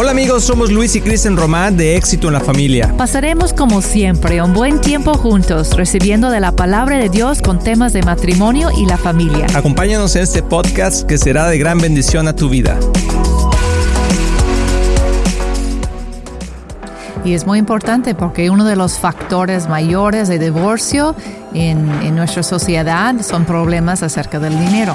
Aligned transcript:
Hola 0.00 0.12
amigos, 0.12 0.44
somos 0.44 0.70
Luis 0.70 0.94
y 0.94 1.00
Kristen 1.00 1.36
Román 1.36 1.76
de 1.76 1.96
Éxito 1.96 2.28
en 2.28 2.34
la 2.34 2.38
Familia. 2.38 2.94
Pasaremos 2.96 3.52
como 3.52 3.82
siempre 3.82 4.40
un 4.40 4.54
buen 4.54 4.80
tiempo 4.80 5.14
juntos, 5.14 5.76
recibiendo 5.76 6.30
de 6.30 6.38
la 6.38 6.52
palabra 6.52 6.98
de 6.98 7.08
Dios 7.08 7.42
con 7.42 7.58
temas 7.58 7.92
de 7.92 8.04
matrimonio 8.04 8.70
y 8.70 8.86
la 8.86 8.96
familia. 8.96 9.48
Acompáñanos 9.56 10.14
en 10.14 10.22
este 10.22 10.40
podcast 10.40 11.04
que 11.04 11.18
será 11.18 11.48
de 11.48 11.58
gran 11.58 11.78
bendición 11.78 12.28
a 12.28 12.36
tu 12.36 12.48
vida. 12.48 12.78
Y 17.24 17.34
es 17.34 17.44
muy 17.44 17.58
importante 17.58 18.14
porque 18.14 18.50
uno 18.50 18.64
de 18.64 18.76
los 18.76 19.00
factores 19.00 19.68
mayores 19.68 20.28
de 20.28 20.38
divorcio 20.38 21.16
en, 21.54 21.90
en 22.04 22.14
nuestra 22.14 22.44
sociedad 22.44 23.16
son 23.22 23.44
problemas 23.44 24.04
acerca 24.04 24.38
del 24.38 24.60
dinero. 24.60 24.94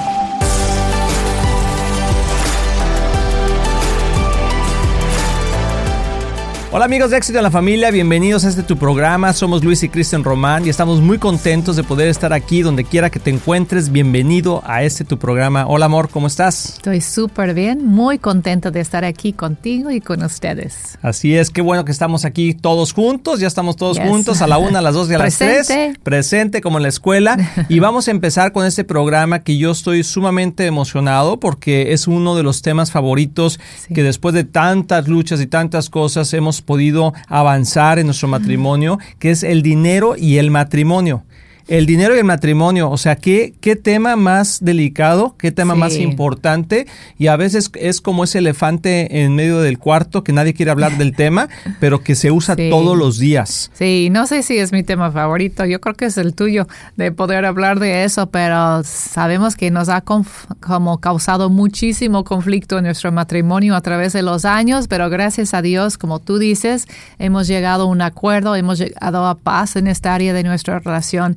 Hola 6.76 6.86
amigos 6.86 7.12
de 7.12 7.18
Éxito 7.18 7.38
en 7.38 7.44
la 7.44 7.52
Familia, 7.52 7.92
bienvenidos 7.92 8.44
a 8.44 8.48
este 8.48 8.64
tu 8.64 8.76
programa. 8.76 9.32
Somos 9.32 9.62
Luis 9.62 9.84
y 9.84 9.88
Kristen 9.88 10.24
Román 10.24 10.66
y 10.66 10.70
estamos 10.70 11.00
muy 11.00 11.18
contentos 11.18 11.76
de 11.76 11.84
poder 11.84 12.08
estar 12.08 12.32
aquí 12.32 12.62
donde 12.62 12.82
quiera 12.82 13.10
que 13.10 13.20
te 13.20 13.30
encuentres. 13.30 13.92
Bienvenido 13.92 14.60
a 14.66 14.82
este 14.82 15.04
tu 15.04 15.16
programa. 15.16 15.68
Hola 15.68 15.86
amor, 15.86 16.08
¿cómo 16.08 16.26
estás? 16.26 16.70
Estoy 16.70 17.00
súper 17.00 17.54
bien, 17.54 17.86
muy 17.86 18.18
contenta 18.18 18.72
de 18.72 18.80
estar 18.80 19.04
aquí 19.04 19.32
contigo 19.32 19.92
y 19.92 20.00
con 20.00 20.24
ustedes. 20.24 20.98
Así 21.00 21.36
es, 21.36 21.50
qué 21.50 21.60
bueno 21.62 21.84
que 21.84 21.92
estamos 21.92 22.24
aquí 22.24 22.54
todos 22.54 22.92
juntos, 22.92 23.38
ya 23.38 23.46
estamos 23.46 23.76
todos 23.76 24.00
juntos 24.00 24.42
a 24.42 24.48
la 24.48 24.58
una, 24.58 24.80
a 24.80 24.82
las 24.82 24.94
dos 24.94 25.08
y 25.08 25.14
a 25.14 25.18
las 25.18 25.38
tres. 25.38 25.72
Presente 26.02 26.60
como 26.60 26.78
en 26.78 26.82
la 26.82 26.88
escuela. 26.88 27.38
y 27.68 27.78
vamos 27.78 28.08
a 28.08 28.10
empezar 28.10 28.50
con 28.50 28.66
este 28.66 28.82
programa 28.82 29.44
que 29.44 29.58
yo 29.58 29.70
estoy 29.70 30.02
sumamente 30.02 30.66
emocionado 30.66 31.38
porque 31.38 31.92
es 31.92 32.08
uno 32.08 32.34
de 32.34 32.42
los 32.42 32.62
temas 32.62 32.90
favoritos 32.90 33.60
que 33.94 34.02
después 34.02 34.34
de 34.34 34.42
tantas 34.42 35.06
luchas 35.06 35.40
y 35.40 35.46
tantas 35.46 35.88
cosas 35.88 36.34
hemos 36.34 36.63
podido 36.64 37.12
avanzar 37.28 37.98
en 37.98 38.06
nuestro 38.06 38.28
matrimonio, 38.28 38.98
que 39.18 39.30
es 39.30 39.42
el 39.42 39.62
dinero 39.62 40.16
y 40.16 40.38
el 40.38 40.50
matrimonio 40.50 41.24
el 41.68 41.86
dinero 41.86 42.14
y 42.14 42.18
el 42.18 42.24
matrimonio, 42.24 42.90
o 42.90 42.98
sea, 42.98 43.16
¿qué, 43.16 43.54
qué 43.60 43.76
tema 43.76 44.16
más 44.16 44.62
delicado, 44.62 45.34
qué 45.38 45.50
tema 45.50 45.74
más 45.74 45.96
importante 45.96 46.86
y 47.18 47.28
a 47.28 47.36
veces 47.36 47.70
es 47.74 48.00
como 48.00 48.24
ese 48.24 48.38
elefante 48.38 49.22
en 49.22 49.34
medio 49.34 49.60
del 49.60 49.78
cuarto 49.78 50.24
que 50.24 50.32
nadie 50.32 50.54
quiere 50.54 50.70
hablar 50.70 50.98
del 50.98 51.14
tema, 51.14 51.48
pero 51.80 52.02
que 52.02 52.14
se 52.14 52.30
usa 52.30 52.56
todos 52.56 52.96
los 52.96 53.18
días. 53.18 53.70
Sí, 53.74 54.08
no 54.10 54.26
sé 54.26 54.42
si 54.42 54.58
es 54.58 54.72
mi 54.72 54.82
tema 54.82 55.10
favorito, 55.10 55.64
yo 55.64 55.80
creo 55.80 55.94
que 55.94 56.06
es 56.06 56.18
el 56.18 56.34
tuyo 56.34 56.66
de 56.96 57.12
poder 57.12 57.44
hablar 57.44 57.80
de 57.80 58.04
eso, 58.04 58.26
pero 58.26 58.82
sabemos 58.84 59.56
que 59.56 59.70
nos 59.70 59.88
ha 59.88 60.02
como 60.02 60.98
causado 60.98 61.50
muchísimo 61.50 62.24
conflicto 62.24 62.78
en 62.78 62.84
nuestro 62.84 63.10
matrimonio 63.12 63.74
a 63.74 63.80
través 63.80 64.12
de 64.12 64.22
los 64.22 64.44
años, 64.44 64.86
pero 64.88 65.08
gracias 65.08 65.54
a 65.54 65.62
Dios, 65.62 65.98
como 65.98 66.18
tú 66.18 66.38
dices, 66.38 66.86
hemos 67.18 67.46
llegado 67.46 67.84
a 67.84 67.86
un 67.86 68.02
acuerdo, 68.02 68.54
hemos 68.56 68.78
llegado 68.78 69.26
a 69.26 69.34
paz 69.34 69.76
en 69.76 69.86
esta 69.86 70.14
área 70.14 70.32
de 70.32 70.42
nuestra 70.42 70.78
relación 70.78 71.36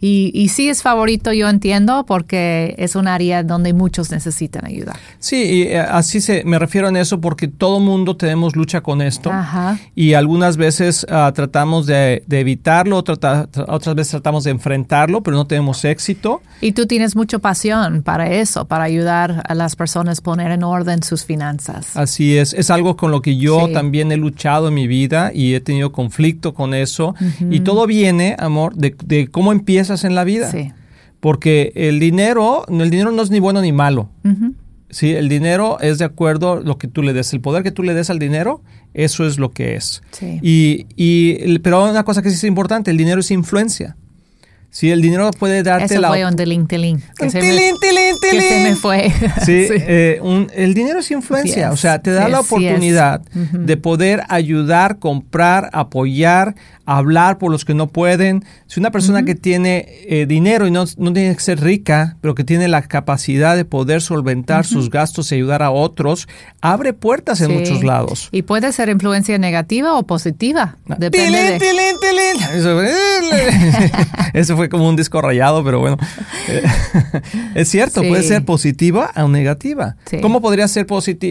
y, 0.00 0.30
y, 0.34 0.48
sí 0.48 0.68
es 0.68 0.82
favorito, 0.82 1.32
yo 1.32 1.48
entiendo, 1.48 2.06
porque 2.06 2.74
es 2.78 2.96
un 2.96 3.06
área 3.06 3.42
donde 3.42 3.74
muchos 3.74 4.10
necesitan 4.10 4.64
ayuda. 4.64 4.94
Sí, 5.18 5.36
y 5.36 5.62
eh, 5.62 5.78
así 5.78 6.22
se, 6.22 6.42
me 6.44 6.58
refiero 6.58 6.88
a 6.88 6.98
eso 6.98 7.20
porque 7.20 7.48
todo 7.48 7.80
mundo 7.80 8.16
tenemos 8.16 8.56
lucha 8.56 8.80
con 8.80 9.02
esto 9.02 9.30
y 9.94 10.14
algunas 10.14 10.56
veces 10.56 11.06
ah, 11.10 11.30
tratamos 11.34 11.86
de, 11.86 12.24
evitarlo, 12.30 12.96
otras 12.96 13.94
veces 13.94 14.10
tratamos 14.10 14.44
de 14.44 14.52
enfrentarlo, 14.52 15.22
pero 15.22 15.36
no 15.36 15.46
tenemos 15.46 15.84
éxito. 15.84 16.40
Y 16.60 16.72
tú 16.72 16.86
tienes 16.86 17.14
mucha 17.14 17.38
pasión 17.38 18.02
para 18.02 18.30
eso, 18.30 18.64
para 18.64 18.84
ayudar 18.84 19.42
a 19.46 19.54
las 19.54 19.76
personas 19.76 20.20
a 20.20 20.22
poner 20.22 20.50
en 20.50 20.64
orden 20.64 21.02
sus 21.02 21.24
finanzas. 21.24 21.96
Así 21.96 22.38
es, 22.38 22.54
es 22.54 22.70
algo 22.70 22.96
con 22.96 23.10
lo 23.10 23.20
que 23.20 23.36
yo 23.36 23.68
también 23.72 24.10
he 24.12 24.16
luchado 24.16 24.68
en 24.68 24.74
mi 24.74 24.86
vida 24.86 25.30
y 25.34 25.54
he 25.54 25.60
tenido 25.60 25.92
conflicto 25.92 26.54
con 26.54 26.72
eso. 26.72 27.14
Y 27.50 27.60
todo 27.60 27.86
viene, 27.86 28.36
amor, 28.38 28.74
de, 28.74 28.96
de 29.04 29.28
cómo 29.28 29.52
empieza 29.52 29.89
en 30.04 30.14
la 30.14 30.24
vida. 30.24 30.50
Sí. 30.50 30.72
Porque 31.20 31.72
el 31.74 32.00
dinero, 32.00 32.64
el 32.68 32.90
dinero 32.90 33.12
no 33.12 33.22
es 33.22 33.30
ni 33.30 33.40
bueno 33.40 33.60
ni 33.60 33.72
malo. 33.72 34.10
Sí, 34.88 35.10
el 35.12 35.28
dinero 35.28 35.78
es 35.80 35.98
de 35.98 36.04
acuerdo 36.04 36.52
a 36.52 36.60
lo 36.60 36.78
que 36.78 36.88
tú 36.88 37.02
le 37.02 37.12
des. 37.12 37.32
El 37.32 37.40
poder 37.40 37.62
que 37.62 37.70
tú 37.70 37.82
le 37.82 37.94
des 37.94 38.10
al 38.10 38.18
dinero, 38.18 38.62
eso 38.92 39.24
es 39.26 39.38
lo 39.38 39.52
que 39.52 39.76
es. 39.76 40.02
Sí. 40.10 40.40
Y, 40.42 40.86
y, 40.96 41.58
pero 41.60 41.88
una 41.88 42.04
cosa 42.04 42.22
que 42.22 42.30
sí 42.30 42.36
es 42.36 42.44
importante, 42.44 42.90
el 42.90 42.96
dinero 42.96 43.20
es 43.20 43.30
influencia. 43.30 43.96
Sí, 44.70 44.90
el 44.92 45.02
dinero 45.02 45.30
puede 45.32 45.64
darte 45.64 45.86
Eso 45.86 46.00
la... 46.00 46.08
fue 46.08 46.24
un 46.24 46.36
tilín, 46.36 46.68
tilín. 46.68 47.02
Que, 47.18 47.28
se, 47.28 47.40
me, 47.40 47.72
que 48.30 48.40
se 48.40 48.60
me 48.62 48.76
fue. 48.76 49.12
Sí, 49.44 49.66
Eh, 49.68 50.20
un, 50.22 50.48
el 50.54 50.74
dinero 50.74 51.00
es 51.00 51.10
influencia. 51.10 51.72
o 51.72 51.76
sea, 51.76 52.00
te 52.00 52.12
da 52.12 52.28
la 52.28 52.40
oportunidad 52.40 53.20
de 53.32 53.76
poder 53.76 54.22
ayudar, 54.28 54.98
comprar, 54.98 55.70
apoyar, 55.72 56.54
hablar 56.86 57.38
por 57.38 57.50
los 57.50 57.64
que 57.64 57.74
no 57.74 57.88
pueden. 57.88 58.44
Si 58.66 58.78
una 58.78 58.90
persona 58.90 59.24
que 59.24 59.34
tiene 59.34 59.86
eh, 60.08 60.26
dinero 60.26 60.66
y 60.66 60.70
no, 60.70 60.84
no, 60.96 61.12
tiene 61.12 61.34
que 61.34 61.40
ser 61.40 61.60
rica, 61.60 62.16
pero 62.20 62.34
que 62.34 62.44
tiene 62.44 62.68
la 62.68 62.82
capacidad 62.82 63.56
de 63.56 63.64
poder 63.64 64.02
solventar 64.02 64.66
sus 64.66 64.90
gastos 64.90 65.32
y 65.32 65.36
ayudar 65.36 65.62
a 65.62 65.70
otros, 65.70 66.28
abre 66.60 66.92
puertas 66.92 67.40
en 67.40 67.52
muchos 67.52 67.82
lados. 67.82 68.28
Y 68.30 68.42
puede 68.42 68.72
ser 68.72 68.88
influencia 68.88 69.36
negativa 69.38 69.94
o 69.94 70.04
positiva. 70.04 70.76
Depende 70.98 71.38
de... 71.38 71.60
Eso, 72.54 72.80
eso, 74.34 74.56
fue 74.56 74.59
como 74.68 74.88
un 74.88 74.96
disco 74.96 75.20
rayado, 75.20 75.64
pero 75.64 75.80
bueno. 75.80 75.96
es 77.54 77.68
cierto, 77.68 78.02
puede 78.02 78.22
ser 78.22 78.44
positiva 78.44 79.10
o 79.16 79.28
negativa. 79.28 79.96
¿Cómo 80.20 80.40
podría 80.40 80.68
ser 80.68 80.86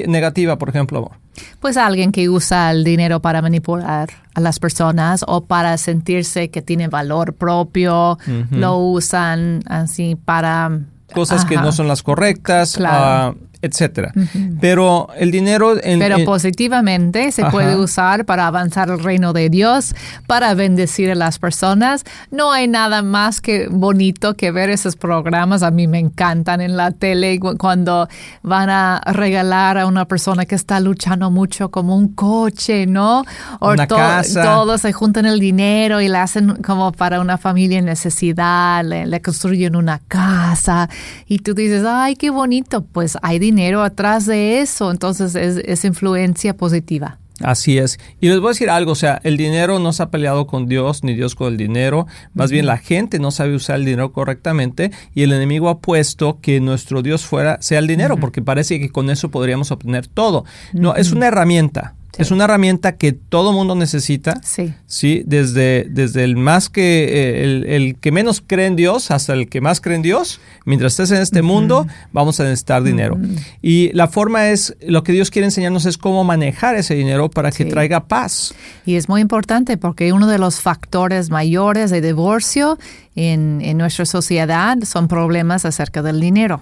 negativa, 0.07 0.57
por 0.57 0.69
ejemplo? 0.69 1.12
Pues 1.59 1.78
alguien 1.78 2.12
que 2.12 2.29
usa 2.29 2.72
el 2.72 2.84
dinero 2.84 3.22
para 3.22 3.41
manipular 3.41 4.09
a 4.34 4.40
las 4.40 4.59
personas 4.59 5.23
o 5.28 5.45
para 5.45 5.78
sentirse 5.78 6.50
que 6.50 6.62
tiene 6.62 6.88
valor 6.88 7.34
propio, 7.34 8.17
lo 8.51 8.78
usan 8.78 9.61
así 9.67 10.16
para... 10.16 10.79
Cosas 11.13 11.44
que 11.44 11.56
no 11.56 11.72
son 11.72 11.88
las 11.88 12.03
correctas. 12.03 12.75
Claro. 12.75 12.97
Ah, 13.00 13.49
etcétera. 13.62 14.14
Pero 14.62 15.09
el 15.18 15.31
dinero... 15.31 15.75
Pero 15.84 16.24
positivamente 16.24 17.31
se 17.31 17.46
puede 17.46 17.75
usar 17.75 18.25
para 18.25 18.47
avanzar 18.47 18.90
el 18.90 19.00
reino 19.03 19.34
de 19.34 19.50
Dios, 19.50 19.96
para 20.28 20.53
bendecir 20.53 21.12
a 21.12 21.16
las 21.16 21.40
personas. 21.40 22.06
No 22.31 22.53
hay 22.53 22.68
nada 22.68 23.02
más 23.02 23.42
que 23.42 23.68
bonito 23.68 24.36
que 24.36 24.52
ver 24.52 24.70
esos 24.70 24.96
programas. 24.96 25.62
A 25.62 25.72
mí 25.72 25.88
me 25.88 26.00
encantan 26.00 26.62
en 26.62 26.78
la 26.78 26.92
tele 26.92 27.40
cuando 27.58 28.08
van 28.44 28.70
a 28.70 29.02
regalar 29.06 29.78
a 29.78 29.88
una 29.88 30.06
persona 30.06 30.46
que 30.46 30.56
está 30.56 30.80
luchando 30.80 31.30
mucho 31.30 31.70
como 31.70 31.97
un 31.97 32.08
coche, 32.09 32.86
¿no? 32.86 33.26
O 33.59 33.72
una 33.72 33.88
casa. 33.88 34.44
Todos 34.44 34.81
se 34.81 34.94
juntan 34.94 35.26
el 35.26 35.40
dinero 35.40 36.00
y 36.00 36.08
le 36.08 36.18
hacen 36.18 36.56
como 36.64 36.94
para 36.94 37.20
una 37.20 37.38
familia 37.38 37.80
en 37.80 37.86
necesidad, 37.86 38.86
le, 38.86 39.06
le 39.06 39.22
construyen 39.22 39.76
una 39.76 40.00
casa 40.08 40.90
y 41.28 41.40
tú 41.40 41.53
dices, 41.53 41.84
ay, 41.86 42.16
qué 42.16 42.30
bonito. 42.30 42.86
Pues 42.86 43.18
hay 43.22 43.40
dinero 43.40 43.49
dinero 43.50 43.82
atrás 43.82 44.26
de 44.26 44.62
eso, 44.62 44.92
entonces 44.92 45.36
es, 45.36 45.86
influencia 45.86 46.56
positiva. 46.56 47.18
Así 47.42 47.78
es. 47.78 47.98
Y 48.20 48.28
les 48.28 48.40
voy 48.40 48.50
a 48.50 48.52
decir 48.52 48.70
algo, 48.70 48.92
o 48.92 48.96
sea, 48.96 49.20
el 49.24 49.38
dinero 49.38 49.80
no 49.80 49.94
se 49.94 50.04
ha 50.04 50.10
peleado 50.12 50.46
con 50.46 50.68
Dios, 50.68 51.04
ni 51.06 51.16
Dios 51.16 51.36
con 51.36 51.48
el 51.48 51.58
dinero. 51.58 52.06
Más 52.34 52.52
bien 52.52 52.66
la 52.66 52.78
gente 52.78 53.18
no 53.18 53.32
sabe 53.32 53.56
usar 53.56 53.78
el 53.78 53.86
dinero 53.86 54.12
correctamente 54.12 54.92
y 55.16 55.24
el 55.24 55.32
enemigo 55.32 55.70
ha 55.70 55.80
puesto 55.80 56.40
que 56.42 56.59
nuestro 56.59 57.02
Dios 57.02 57.26
fuera, 57.26 57.58
sea 57.62 57.80
el 57.80 57.88
dinero, 57.88 58.18
porque 58.18 58.42
parece 58.42 58.80
que 58.80 58.90
con 58.90 59.09
eso 59.09 59.32
podríamos 59.32 59.72
obtener 59.72 60.06
todo. 60.06 60.44
No, 60.74 60.96
es 60.96 61.14
una 61.14 61.28
herramienta. 61.28 61.96
Es 62.18 62.31
una 62.31 62.46
herramienta 62.46 62.97
que 62.97 63.14
todo 63.14 63.53
mundo 63.53 63.75
necesita. 63.75 64.42
Sí. 64.44 64.74
Sí, 64.88 65.24
desde, 65.25 65.88
desde 65.90 66.24
el 66.24 66.36
más 66.36 66.70
que, 66.70 67.06
eh, 67.09 67.75
el, 67.75 67.97
que 67.97 68.12
menos 68.12 68.44
cree 68.46 68.66
en 68.66 68.75
Dios 68.75 69.12
hasta 69.12 69.34
el 69.34 69.47
que 69.47 69.62
más 69.62 69.80
cree 69.80 69.96
en 69.96 70.02
Dios. 70.02 70.42
Mientras 70.66 70.94
estés 70.94 71.12
en 71.12 71.22
este 71.22 71.42
mundo, 71.42 71.88
vamos 72.12 72.40
a 72.40 72.44
necesitar 72.44 72.84
dinero. 72.84 73.18
Y 73.62 73.92
la 73.94 74.08
forma 74.08 74.50
es, 74.50 74.75
lo 74.81 75.03
que 75.03 75.12
Dios 75.12 75.31
quiere 75.31 75.46
enseñarnos 75.46 75.86
es 75.86 75.97
cómo 75.97 76.24
manejar 76.24 76.75
ese 76.75 76.96
dinero 76.96 77.30
para 77.30 77.52
que 77.52 77.66
traiga 77.66 78.08
paz. 78.08 78.53
Y 78.85 78.96
es 78.96 79.08
muy 79.08 79.22
importante 79.22 79.78
porque 79.78 80.11
uno 80.11 80.28
de 80.28 80.40
los 80.40 80.59
factores 80.59 81.29
mayores 81.29 81.91
de 81.91 82.02
divorcio 82.02 82.78
en, 83.16 83.61
en 83.61 83.78
nuestra 83.78 84.06
sociedad 84.06 84.78
son 84.84 85.08
problemas 85.08 85.66
acerca 85.66 86.02
del 86.02 86.20
dinero. 86.20 86.61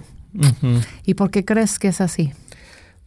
¿Y 1.04 1.14
por 1.14 1.30
qué 1.30 1.44
crees 1.44 1.78
que 1.78 1.88
es 1.88 2.00
así? 2.00 2.32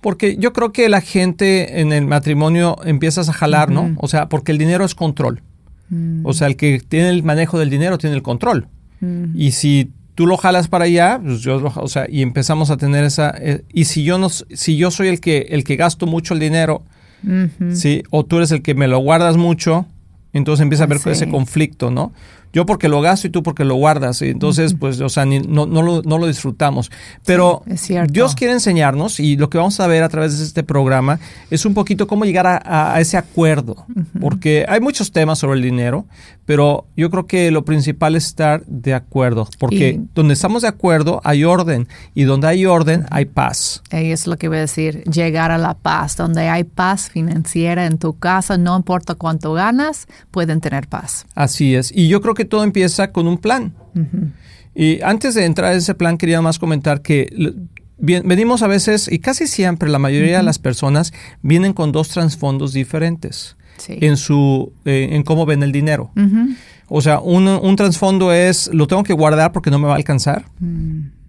Porque 0.01 0.35
yo 0.37 0.51
creo 0.51 0.71
que 0.71 0.89
la 0.89 1.01
gente 1.01 1.79
en 1.79 1.93
el 1.93 2.05
matrimonio 2.07 2.75
empiezas 2.83 3.29
a 3.29 3.33
jalar, 3.33 3.69
¿no? 3.69 3.95
O 3.97 4.07
sea, 4.07 4.29
porque 4.29 4.51
el 4.51 4.57
dinero 4.57 4.83
es 4.83 4.95
control. 4.95 5.41
Mm. 5.89 6.25
O 6.25 6.33
sea, 6.33 6.47
el 6.47 6.55
que 6.55 6.79
tiene 6.79 7.09
el 7.09 7.23
manejo 7.23 7.59
del 7.59 7.69
dinero 7.69 7.97
tiene 7.97 8.15
el 8.15 8.23
control. 8.23 8.67
Mm. 8.99 9.39
Y 9.39 9.51
si 9.51 9.91
tú 10.15 10.25
lo 10.25 10.37
jalas 10.37 10.67
para 10.67 10.85
allá, 10.85 11.19
pues 11.23 11.41
yo, 11.41 11.61
o 11.75 11.87
sea, 11.87 12.05
y 12.09 12.21
empezamos 12.21 12.71
a 12.71 12.77
tener 12.77 13.03
esa. 13.03 13.33
Eh, 13.37 13.63
y 13.71 13.85
si 13.85 14.03
yo 14.03 14.17
no, 14.17 14.29
si 14.29 14.77
yo 14.77 14.89
soy 14.91 15.07
el 15.07 15.19
que 15.19 15.47
el 15.49 15.63
que 15.63 15.75
gasto 15.75 16.07
mucho 16.07 16.33
el 16.33 16.39
dinero, 16.39 16.83
sí, 17.73 18.01
o 18.09 18.25
tú 18.25 18.37
eres 18.37 18.51
el 18.51 18.63
que 18.63 18.73
me 18.73 18.87
lo 18.87 18.97
guardas 18.97 19.37
mucho, 19.37 19.85
entonces 20.33 20.63
empieza 20.63 20.83
a 20.83 20.85
haber 20.85 20.99
ese 21.05 21.29
conflicto, 21.29 21.91
¿no? 21.91 22.13
Yo 22.53 22.65
porque 22.65 22.89
lo 22.89 23.01
gasto 23.01 23.27
y 23.27 23.29
tú 23.29 23.43
porque 23.43 23.65
lo 23.65 23.75
guardas. 23.75 24.21
Y 24.21 24.29
entonces, 24.29 24.75
pues, 24.77 24.99
o 25.01 25.09
sea, 25.09 25.25
no, 25.25 25.65
no, 25.65 25.81
lo, 25.81 26.01
no, 26.01 26.17
lo, 26.17 26.27
disfrutamos. 26.27 26.91
Pero 27.25 27.63
Dios 28.09 28.35
quiere 28.35 28.53
enseñarnos 28.53 29.19
y 29.19 29.37
lo 29.37 29.49
que 29.49 29.57
vamos 29.57 29.79
a 29.79 29.87
ver 29.87 30.03
a 30.03 30.09
través 30.09 30.37
de 30.37 30.45
este 30.45 30.63
programa 30.63 31.19
es 31.49 31.65
un 31.65 31.73
poquito 31.73 32.07
cómo 32.07 32.25
llegar 32.25 32.47
a, 32.47 32.99
ese 32.99 33.17
acuerdo. 33.17 33.85
Porque 34.19 34.65
hay 34.67 34.79
muchos 34.79 35.11
temas 35.11 35.39
sobre 35.39 35.57
el 35.57 35.63
dinero, 35.63 36.05
pero 36.45 36.85
yo 36.97 37.09
creo 37.09 37.27
que 37.27 37.51
lo 37.51 37.63
principal 37.63 38.15
es 38.15 38.25
estar 38.25 38.65
de 38.65 38.93
acuerdo. 38.93 39.47
Porque 39.59 39.99
donde 40.13 40.33
estamos 40.33 40.63
de 40.63 40.67
acuerdo 40.67 41.21
hay 41.23 41.43
orden 41.43 41.87
y 42.13 42.23
donde 42.23 42.47
hay 42.47 42.65
orden 42.65 43.05
hay 43.09 43.25
paz. 43.25 43.81
Y 43.91 44.11
es 44.11 44.27
lo 44.27 44.37
que 44.37 44.47
voy 44.47 44.57
a 44.57 44.61
decir, 44.61 45.03
llegar 45.05 45.51
a 45.51 45.57
la 45.57 45.75
paz. 45.75 46.17
Donde 46.17 46.49
hay 46.49 46.63
paz 46.63 47.09
financiera 47.09 47.85
en 47.85 47.97
tu 47.97 48.17
casa, 48.17 48.57
no 48.57 48.75
importa 48.75 49.15
cuánto 49.15 49.53
ganas, 49.53 50.07
pueden 50.31 50.61
tener 50.61 50.87
paz. 50.87 51.25
Así 51.35 51.75
es. 51.75 51.91
Y 51.95 52.07
yo 52.07 52.21
creo 52.21 52.33
que 52.33 52.40
todo 52.45 52.63
empieza 52.63 53.11
con 53.11 53.27
un 53.27 53.37
plan. 53.37 53.73
Y 54.73 55.01
antes 55.01 55.35
de 55.35 55.45
entrar 55.45 55.73
a 55.73 55.75
ese 55.75 55.95
plan, 55.95 56.17
quería 56.17 56.41
más 56.41 56.59
comentar 56.59 57.01
que 57.01 57.55
venimos 57.97 58.63
a 58.63 58.67
veces, 58.67 59.07
y 59.11 59.19
casi 59.19 59.47
siempre 59.47 59.89
la 59.89 59.99
mayoría 59.99 60.37
de 60.37 60.43
las 60.43 60.59
personas 60.59 61.13
vienen 61.41 61.73
con 61.73 61.91
dos 61.91 62.09
trasfondos 62.09 62.73
diferentes 62.73 63.55
en, 63.87 64.17
su, 64.17 64.73
eh, 64.85 65.09
en 65.11 65.23
cómo 65.23 65.45
ven 65.45 65.63
el 65.63 65.71
dinero. 65.71 66.11
O 66.87 67.01
sea, 67.01 67.19
un, 67.19 67.47
un 67.47 67.75
trasfondo 67.75 68.33
es, 68.33 68.69
lo 68.73 68.87
tengo 68.87 69.03
que 69.03 69.13
guardar 69.13 69.51
porque 69.51 69.71
no 69.71 69.79
me 69.79 69.87
va 69.87 69.93
a 69.93 69.97
alcanzar. 69.97 70.45
Mm. 70.59 71.20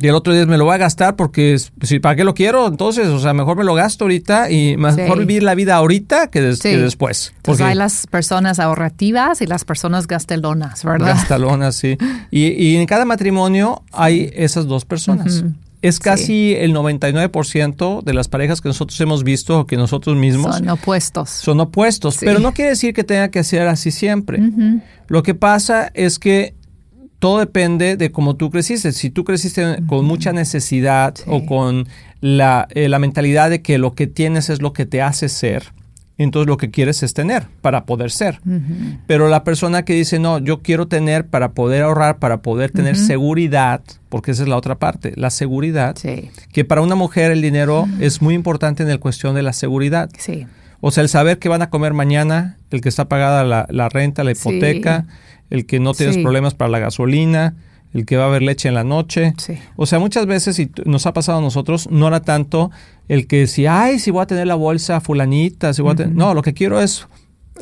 Y 0.00 0.06
el 0.06 0.14
otro 0.14 0.32
día 0.32 0.46
me 0.46 0.56
lo 0.56 0.64
voy 0.64 0.74
a 0.74 0.78
gastar 0.78 1.16
porque, 1.16 1.58
si 1.82 1.98
¿para 1.98 2.16
qué 2.16 2.24
lo 2.24 2.34
quiero? 2.34 2.66
Entonces, 2.66 3.08
o 3.08 3.18
sea, 3.18 3.34
mejor 3.34 3.56
me 3.56 3.64
lo 3.64 3.74
gasto 3.74 4.04
ahorita 4.04 4.50
y 4.50 4.76
mejor 4.76 5.18
vivir 5.18 5.42
la 5.42 5.54
vida 5.54 5.76
ahorita 5.76 6.28
que, 6.28 6.40
después. 6.40 7.32
Porque 7.42 7.64
hay 7.64 7.74
las 7.74 8.06
personas 8.06 8.58
ahorrativas 8.60 9.40
y 9.42 9.46
las 9.46 9.64
personas 9.64 10.06
gastelonas, 10.06 10.84
¿verdad? 10.84 11.08
Gastelonas, 11.08 11.74
sí. 11.74 11.98
Y, 12.30 12.76
en 12.76 12.86
cada 12.86 13.04
matrimonio 13.04 13.82
hay 13.92 14.30
esas 14.34 14.66
dos 14.66 14.84
personas. 14.84 15.44
Es 15.80 16.00
casi 16.00 16.54
el 16.54 16.74
99% 16.74 18.02
de 18.02 18.14
las 18.14 18.26
parejas 18.28 18.60
que 18.60 18.68
nosotros 18.68 19.00
hemos 19.00 19.22
visto 19.22 19.60
o 19.60 19.66
que 19.66 19.76
nosotros 19.76 20.16
mismos... 20.16 20.56
Son 20.56 20.68
opuestos. 20.68 21.30
Son 21.30 21.60
opuestos, 21.60 22.18
pero 22.20 22.40
no 22.40 22.52
quiere 22.52 22.70
decir 22.70 22.94
que 22.94 23.04
tenga 23.04 23.28
que 23.28 23.44
ser 23.44 23.68
así 23.68 23.90
siempre. 23.90 24.40
Lo 25.06 25.22
que 25.22 25.34
pasa 25.34 25.90
es 25.94 26.18
que 26.18 26.54
todo 27.18 27.40
depende 27.40 27.96
de 27.96 28.12
cómo 28.12 28.36
tú 28.36 28.50
creciste. 28.50 28.92
Si 28.92 29.10
tú 29.10 29.24
creciste 29.24 29.78
con 29.86 30.04
mucha 30.04 30.32
necesidad 30.32 31.14
o 31.26 31.44
con 31.46 31.88
la, 32.20 32.68
eh, 32.70 32.88
la, 32.88 32.98
mentalidad 32.98 33.50
de 33.50 33.62
que 33.62 33.78
lo 33.78 33.94
que 33.94 34.06
tienes 34.06 34.50
es 34.50 34.62
lo 34.62 34.72
que 34.72 34.86
te 34.86 35.02
hace 35.02 35.28
ser, 35.28 35.72
entonces 36.18 36.48
lo 36.48 36.56
que 36.56 36.70
quieres 36.70 37.02
es 37.02 37.14
tener 37.14 37.46
para 37.60 37.84
poder 37.84 38.10
ser. 38.10 38.40
Pero 39.06 39.28
la 39.28 39.44
persona 39.44 39.84
que 39.84 39.94
dice, 39.94 40.18
no, 40.18 40.38
yo 40.38 40.62
quiero 40.62 40.88
tener 40.88 41.26
para 41.26 41.52
poder 41.52 41.82
ahorrar, 41.82 42.18
para 42.18 42.42
poder 42.42 42.72
tener 42.72 42.96
seguridad, 42.96 43.82
porque 44.08 44.32
esa 44.32 44.42
es 44.42 44.48
la 44.48 44.56
otra 44.56 44.74
parte, 44.74 45.12
la 45.14 45.30
seguridad, 45.30 45.96
que 46.52 46.64
para 46.64 46.82
una 46.82 46.96
mujer 46.96 47.30
el 47.30 47.40
dinero 47.40 47.86
es 48.00 48.20
muy 48.20 48.34
importante 48.34 48.82
en 48.82 48.88
la 48.88 48.98
cuestión 48.98 49.36
de 49.36 49.42
la 49.42 49.52
seguridad. 49.52 50.10
O 50.80 50.90
sea, 50.90 51.02
el 51.02 51.08
saber 51.08 51.38
que 51.38 51.48
van 51.48 51.62
a 51.62 51.70
comer 51.70 51.92
mañana, 51.92 52.56
el 52.70 52.80
que 52.80 52.88
está 52.88 53.08
pagada 53.08 53.44
la, 53.44 53.66
la 53.70 53.88
renta, 53.88 54.24
la 54.24 54.32
hipoteca 54.32 55.06
el 55.50 55.66
que 55.66 55.80
no 55.80 55.94
tienes 55.94 56.18
problemas 56.18 56.54
para 56.54 56.70
la 56.70 56.78
gasolina, 56.78 57.54
el 57.94 58.04
que 58.04 58.16
va 58.16 58.24
a 58.24 58.26
haber 58.26 58.42
leche 58.42 58.68
en 58.68 58.74
la 58.74 58.84
noche. 58.84 59.34
O 59.76 59.86
sea, 59.86 59.98
muchas 59.98 60.26
veces, 60.26 60.58
y 60.58 60.70
nos 60.84 61.06
ha 61.06 61.12
pasado 61.12 61.38
a 61.38 61.40
nosotros, 61.40 61.88
no 61.90 62.08
era 62.08 62.20
tanto 62.20 62.70
el 63.08 63.26
que 63.26 63.46
si, 63.46 63.66
ay, 63.66 63.98
si 63.98 64.10
voy 64.10 64.22
a 64.22 64.26
tener 64.26 64.46
la 64.46 64.54
bolsa 64.54 65.00
fulanita, 65.00 65.72
si 65.72 65.82
voy 65.82 65.92
a 65.92 65.96
tener... 65.96 66.14
No, 66.14 66.34
lo 66.34 66.42
que 66.42 66.52
quiero 66.52 66.80
es 66.80 67.06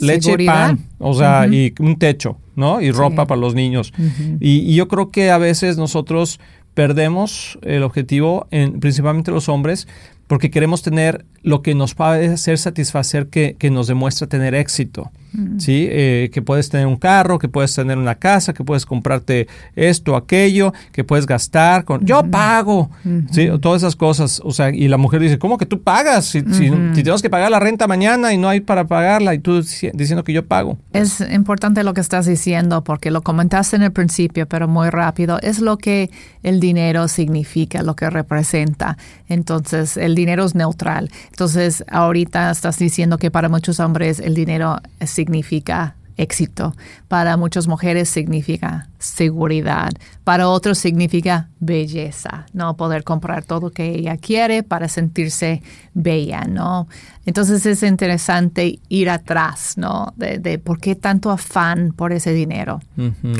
leche 0.01 0.35
y 0.39 0.47
pan, 0.47 0.87
o 0.99 1.15
sea, 1.15 1.47
y 1.47 1.73
un 1.79 1.97
techo, 1.97 2.39
¿no? 2.55 2.81
Y 2.81 2.91
ropa 2.91 3.27
para 3.27 3.41
los 3.41 3.55
niños. 3.55 3.93
y, 4.41 4.59
y, 4.59 4.75
yo 4.75 4.89
creo 4.89 5.11
que 5.11 5.31
a 5.31 5.39
veces 5.39 5.79
nosotros 5.79 6.41
perdemos 6.75 7.59
el 7.63 7.83
objetivo, 7.83 8.47
en, 8.51 8.81
principalmente 8.81 9.31
los 9.31 9.49
hombres, 9.49 9.89
porque 10.27 10.51
queremos 10.51 10.83
tener 10.83 11.25
lo 11.43 11.63
que 11.63 11.75
nos 11.75 11.95
puede 11.95 12.29
hacer 12.29 12.59
satisfacer 12.59 13.29
que, 13.29 13.57
que 13.59 13.71
nos 13.71 13.87
demuestra 13.87 14.27
tener 14.27 14.55
éxito. 14.55 15.11
Mm. 15.33 15.59
¿sí? 15.59 15.87
Eh, 15.91 16.31
que 16.33 16.43
puedes 16.43 16.69
tener 16.69 16.87
un 16.87 16.97
carro, 16.97 17.39
que 17.39 17.49
puedes 17.49 17.75
tener 17.75 17.99
una 17.99 18.15
casa, 18.15 18.53
que 18.53 18.65
puedes 18.65 18.87
comprarte 18.87 19.49
esto, 19.75 20.17
aquello, 20.17 20.73
que 20.93 21.05
puedes 21.05 21.27
gastar 21.27 21.85
con... 21.85 22.05
Yo 22.05 22.23
pago, 22.31 22.91
¿sí? 23.31 23.49
Todas 23.61 23.83
esas 23.83 23.97
cosas. 23.97 24.41
O 24.45 24.53
sea, 24.53 24.71
y 24.71 24.89
la 24.89 24.97
mujer 24.97 25.21
dice, 25.21 25.39
¿cómo 25.39 25.59
que 25.59 25.67
tú 25.67 25.83
pagas? 25.83 26.27
Si, 26.27 26.41
si, 26.41 26.71
tenemos 26.95 27.23
que 27.23 27.31
pagar 27.31 27.51
la 27.51 27.61
renta 27.61 27.87
mañana 27.87 28.33
y 28.33 28.39
no 28.39 28.49
hay 28.49 28.61
para 28.61 28.87
pagarla 28.87 29.35
y 29.35 29.39
tú 29.39 29.61
diciendo 29.61 30.25
que 30.25 30.33
yo 30.33 30.45
pago. 30.45 30.79
Es 30.93 31.21
importante 31.21 31.85
lo 31.85 31.95
que 31.95 32.01
estás 32.01 32.27
diciendo 32.27 32.83
porque 32.85 33.11
lo 33.11 33.23
comentaste 33.23 33.77
en 33.77 33.83
el 33.83 33.93
principio, 33.93 34.47
pero 34.47 34.69
muy 34.69 34.91
rápido. 34.91 35.39
Es 35.43 35.61
lo 35.61 35.79
que 35.79 36.11
el 36.43 36.61
dinero 36.61 37.09
significa, 37.09 37.83
lo 37.83 37.97
que 37.97 38.09
representa. 38.11 38.97
Entonces, 39.29 39.97
el 39.97 40.15
dinero 40.15 40.45
es 40.45 40.55
neutral. 40.55 41.11
Entonces, 41.31 41.85
ahorita 41.89 42.51
estás 42.51 42.79
diciendo 42.79 43.19
que 43.19 43.31
para 43.31 43.49
muchos 43.49 43.81
hombres 43.81 44.21
el 44.21 44.35
dinero 44.35 44.81
significa 45.17 45.97
éxito. 46.17 46.75
Para 47.09 47.37
muchas 47.37 47.67
mujeres 47.67 48.09
significa 48.09 48.89
seguridad. 49.07 49.91
Para 50.25 50.49
otros 50.49 50.79
significa 50.79 51.49
belleza, 51.61 52.47
¿no? 52.53 52.77
Poder 52.77 53.05
comprar 53.05 53.45
todo 53.45 53.71
que 53.71 53.95
ella 53.99 54.17
quiere 54.17 54.63
para 54.63 54.89
sentirse 54.89 55.63
bella, 55.95 56.45
¿no? 56.45 56.89
Entonces 57.25 57.65
es 57.67 57.83
interesante 57.83 58.79
ir 58.89 59.11
atrás, 59.11 59.75
¿no? 59.77 60.13
De, 60.17 60.59
por 60.59 60.79
qué 60.79 60.95
tanto 60.95 61.31
afán 61.31 61.93
por 61.93 62.13
ese 62.13 62.33
dinero 62.33 62.81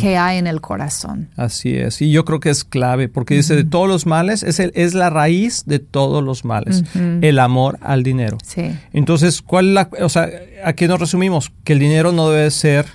que 0.01 0.17
hay 0.17 0.39
en 0.39 0.47
el 0.47 0.61
corazón. 0.61 1.29
Así 1.37 1.77
es. 1.77 2.03
Y 2.03 2.11
yo 2.11 2.25
creo 2.25 2.41
que 2.41 2.51
es 2.51 2.65
clave 2.65 3.09
porque 3.09 3.35
dice 3.35 3.55
de 3.55 3.65
todos 3.65 3.89
los 3.89 4.07
males, 4.07 4.43
es, 4.43 4.59
el, 4.59 4.73
es 4.75 4.95
la 4.95 5.11
raíz 5.11 5.65
de 5.67 5.79
todos 5.79 6.25
los 6.25 6.45
males, 6.45 6.85
el 6.95 7.39
amor 7.39 7.79
al 7.81 8.03
dinero. 8.03 8.39
Sí. 8.45 8.77
Entonces, 8.93 9.43
¿cuál 9.43 9.75
la, 9.75 9.89
o 10.01 10.09
sea, 10.09 10.29
¿a 10.65 10.73
qué 10.73 10.89
nos 10.89 10.99
resumimos? 10.99 11.53
Que 11.63 11.75
el 11.75 11.79
dinero 11.79 12.13
no 12.13 12.31
debe 12.31 12.51
ser 12.51 12.87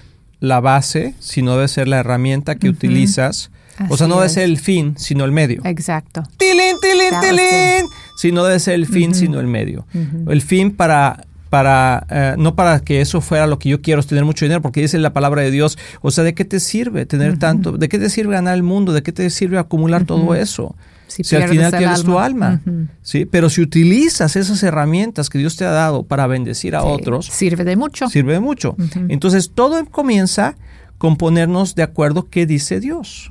la 0.42 0.60
base, 0.60 1.16
sino 1.20 1.54
debe 1.54 1.70
ser 1.70 1.88
la 1.88 2.00
herramienta 2.00 2.56
que 2.56 2.68
utilizas. 2.68 3.52
o 3.88 3.96
sea, 3.96 4.08
no 4.08 4.18
debe 4.18 4.28
ser 4.28 4.44
el 4.44 4.60
fin, 4.60 4.96
sino 4.98 5.24
el 5.24 5.32
medio. 5.32 5.62
Exacto. 5.64 6.24
¡Tilín, 6.38 6.76
tilín, 6.82 7.20
tilín! 7.22 7.86
Sí, 8.18 8.32
no 8.34 8.44
debe 8.44 8.60
ser 8.60 8.74
el 8.74 8.88
fin, 8.88 9.16
sino 9.16 9.40
el 9.40 9.48
medio. 9.48 9.88
El 10.28 10.42
fin 10.42 10.76
para 10.76 11.26
para 11.50 12.08
eh, 12.10 12.36
no 12.38 12.56
para 12.56 12.80
que 12.80 13.02
eso 13.02 13.20
fuera 13.20 13.46
lo 13.46 13.60
que 13.60 13.68
yo 13.68 13.82
quiero, 13.82 14.00
es 14.00 14.08
tener 14.08 14.24
mucho 14.24 14.46
dinero, 14.46 14.62
porque 14.62 14.80
dice 14.80 14.98
la 15.00 15.12
palabra 15.12 15.42
de 15.42 15.52
Dios, 15.52 15.78
o 16.02 16.10
sea, 16.10 16.24
¿de 16.24 16.34
qué 16.34 16.46
te 16.46 16.62
sirve 16.62 17.06
tener 17.06 17.38
tanto? 17.40 17.74
¿De 17.74 17.90
qué 17.90 18.00
te 18.00 18.10
sirve 18.10 18.36
ganar 18.36 18.56
el 18.56 18.64
mundo? 18.64 18.94
¿De 18.94 19.04
qué 19.04 19.12
te 19.12 19.30
sirve 19.30 19.60
acumular 19.60 20.06
todo 20.06 20.34
eso? 20.34 20.76
Si, 21.12 21.36
al 21.36 21.50
final 21.50 21.72
tienes 21.76 22.04
tu 22.04 22.18
alma, 22.18 22.62
¿sí? 23.02 23.26
Pero 23.26 23.50
si 23.50 23.62
utilizas 23.62 24.36
esas 24.36 24.64
herramientas 24.64 25.30
que 25.30 25.38
Dios 25.38 25.56
te 25.56 25.66
ha 25.66 25.72
dado 25.72 26.04
para 26.04 26.28
bendecir 26.28 26.76
a 26.76 26.84
otros, 26.84 27.28
sirve 27.28 27.64
de 27.64 27.76
mucho. 27.76 28.10
Sirve 28.10 28.34
de 28.34 28.40
mucho. 28.40 28.76
Entonces 29.10 29.52
todo 29.54 29.84
comienza 29.86 30.56
con 30.98 31.18
ponernos 31.18 31.76
de 31.76 31.84
acuerdo 31.84 32.30
qué 32.30 32.46
dice 32.46 32.80
Dios. 32.80 33.28